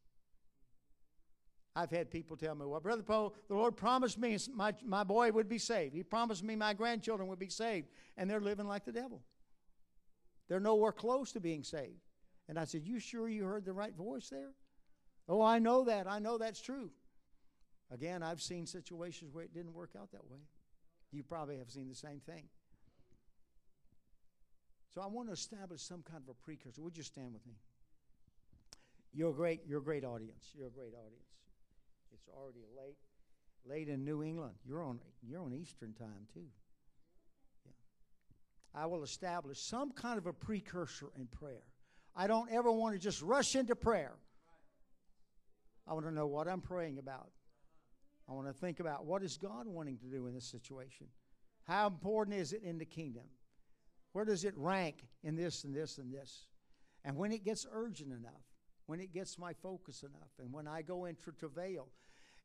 [1.76, 5.30] I've had people tell me, well, Brother Poe, the Lord promised me my, my boy
[5.30, 5.94] would be saved.
[5.94, 7.86] He promised me my grandchildren would be saved.
[8.16, 9.22] And they're living like the devil.
[10.48, 12.00] They're nowhere close to being saved.
[12.48, 14.50] And I said, You sure you heard the right voice there?
[15.28, 16.08] Oh, I know that.
[16.08, 16.90] I know that's true.
[17.92, 20.40] Again, I've seen situations where it didn't work out that way.
[21.10, 22.44] You probably have seen the same thing.
[24.94, 26.82] So I want to establish some kind of a precursor.
[26.82, 27.54] Would you stand with me?
[29.12, 30.50] You're a great, you're a great audience.
[30.54, 31.28] You're a great audience.
[32.12, 32.96] It's already late,
[33.64, 34.54] late in New England.
[34.66, 36.46] You're on, you're on Eastern time too.
[37.64, 37.72] Yeah.
[38.74, 41.64] I will establish some kind of a precursor in prayer.
[42.14, 44.12] I don't ever want to just rush into prayer.
[45.86, 47.30] I want to know what I'm praying about.
[48.28, 51.06] I want to think about what is God wanting to do in this situation.
[51.64, 53.24] How important is it in the kingdom?
[54.12, 56.46] Where does it rank in this and this and this?
[57.04, 58.44] And when it gets urgent enough,
[58.86, 61.88] when it gets my focus enough, and when I go into travail,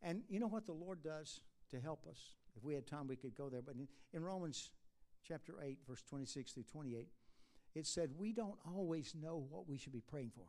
[0.02, 2.20] and you know what the Lord does to help us?
[2.56, 3.62] If we had time, we could go there.
[3.62, 4.72] But in, in Romans
[5.26, 7.08] chapter 8, verse 26 through 28,
[7.76, 10.46] it said, We don't always know what we should be praying for.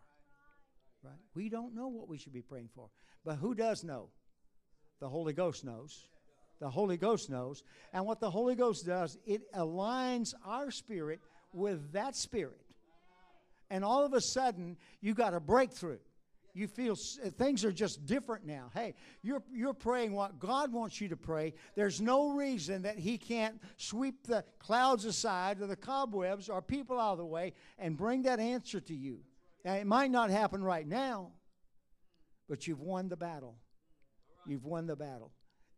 [1.02, 1.20] Right?
[1.34, 2.90] We don't know what we should be praying for.
[3.24, 4.08] But who does know?
[5.00, 6.06] The Holy Ghost knows.
[6.60, 7.62] The Holy Ghost knows.
[7.92, 11.20] And what the Holy Ghost does, it aligns our spirit
[11.52, 12.60] with that spirit.
[13.70, 15.98] And all of a sudden, you got a breakthrough.
[16.56, 18.70] You feel uh, things are just different now.
[18.72, 21.54] Hey, you're, you're praying what God wants you to pray.
[21.74, 27.00] There's no reason that He can't sweep the clouds aside or the cobwebs or people
[27.00, 29.18] out of the way and bring that answer to you.
[29.64, 31.32] Now, it might not happen right now,
[32.48, 33.56] but you've won the battle.
[34.46, 35.32] You've won the battle.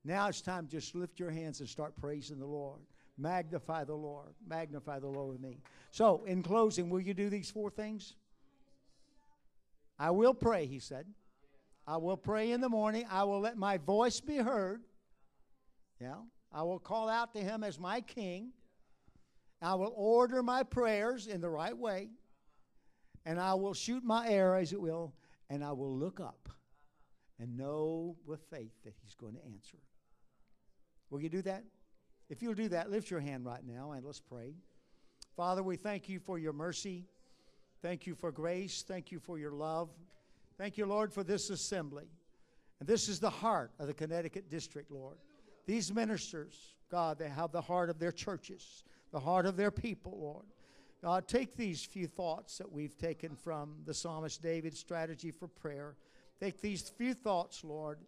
[0.05, 2.81] Now it's time just lift your hands and start praising the Lord.
[3.19, 4.35] Magnify the Lord.
[4.47, 5.59] Magnify the Lord with me.
[5.91, 8.15] So, in closing, will you do these four things?
[9.99, 11.07] I will pray, he said.
[11.87, 13.07] I will pray in the morning.
[13.11, 14.83] I will let my voice be heard.
[16.01, 16.17] Yeah.
[16.53, 18.51] I will call out to him as my king.
[19.63, 22.11] I will order my prayers in the right way.
[23.25, 25.15] And I will shoot my arrow as it will.
[25.49, 26.49] And I will look up
[27.39, 29.79] and know with faith that he's going to answer.
[31.11, 31.65] Will you do that?
[32.29, 34.55] If you'll do that, lift your hand right now and let's pray.
[35.37, 37.05] Father, we thank you for your mercy.
[37.83, 38.83] Thank you for grace.
[38.87, 39.91] Thank you for your love.
[40.59, 42.09] Thank you, Lord, for this assembly.
[42.81, 45.19] And this is the heart of the Connecticut District, Lord.
[45.67, 50.19] These ministers, God, they have the heart of their churches, the heart of their people,
[50.19, 50.47] Lord.
[51.03, 55.97] God, take these few thoughts that we've taken from the psalmist David's strategy for prayer.
[56.41, 57.99] Take these few thoughts, Lord,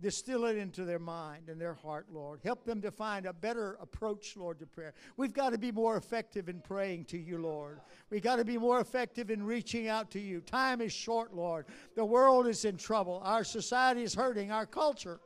[0.00, 2.40] distill it into their mind and their heart, Lord.
[2.42, 4.94] Help them to find a better approach, Lord, to prayer.
[5.16, 7.80] We've got to be more effective in praying to you, Lord.
[8.10, 10.40] We've got to be more effective in reaching out to you.
[10.40, 11.66] Time is short, Lord.
[11.94, 13.20] The world is in trouble.
[13.24, 14.50] Our society is hurting.
[14.50, 15.20] Our culture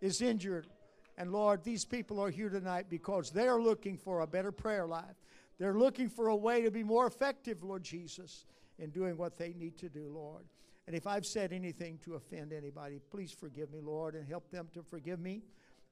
[0.00, 0.66] is injured.
[1.16, 5.16] And Lord, these people are here tonight because they're looking for a better prayer life.
[5.58, 8.46] They're looking for a way to be more effective, Lord Jesus,
[8.78, 10.44] in doing what they need to do, Lord.
[10.88, 14.68] And if I've said anything to offend anybody, please forgive me, Lord, and help them
[14.72, 15.42] to forgive me.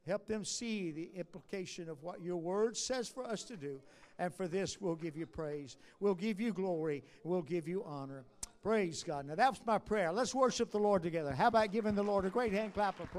[0.07, 3.79] Help them see the implication of what your word says for us to do.
[4.19, 5.77] And for this, we'll give you praise.
[6.01, 7.05] We'll give you glory.
[7.25, 8.25] We'll give you honor.
[8.63, 9.27] Praise God.
[9.27, 10.11] Now, that was my prayer.
[10.13, 11.33] Let's worship the Lord together.
[11.33, 13.15] How about giving the Lord a great hand clap of praise?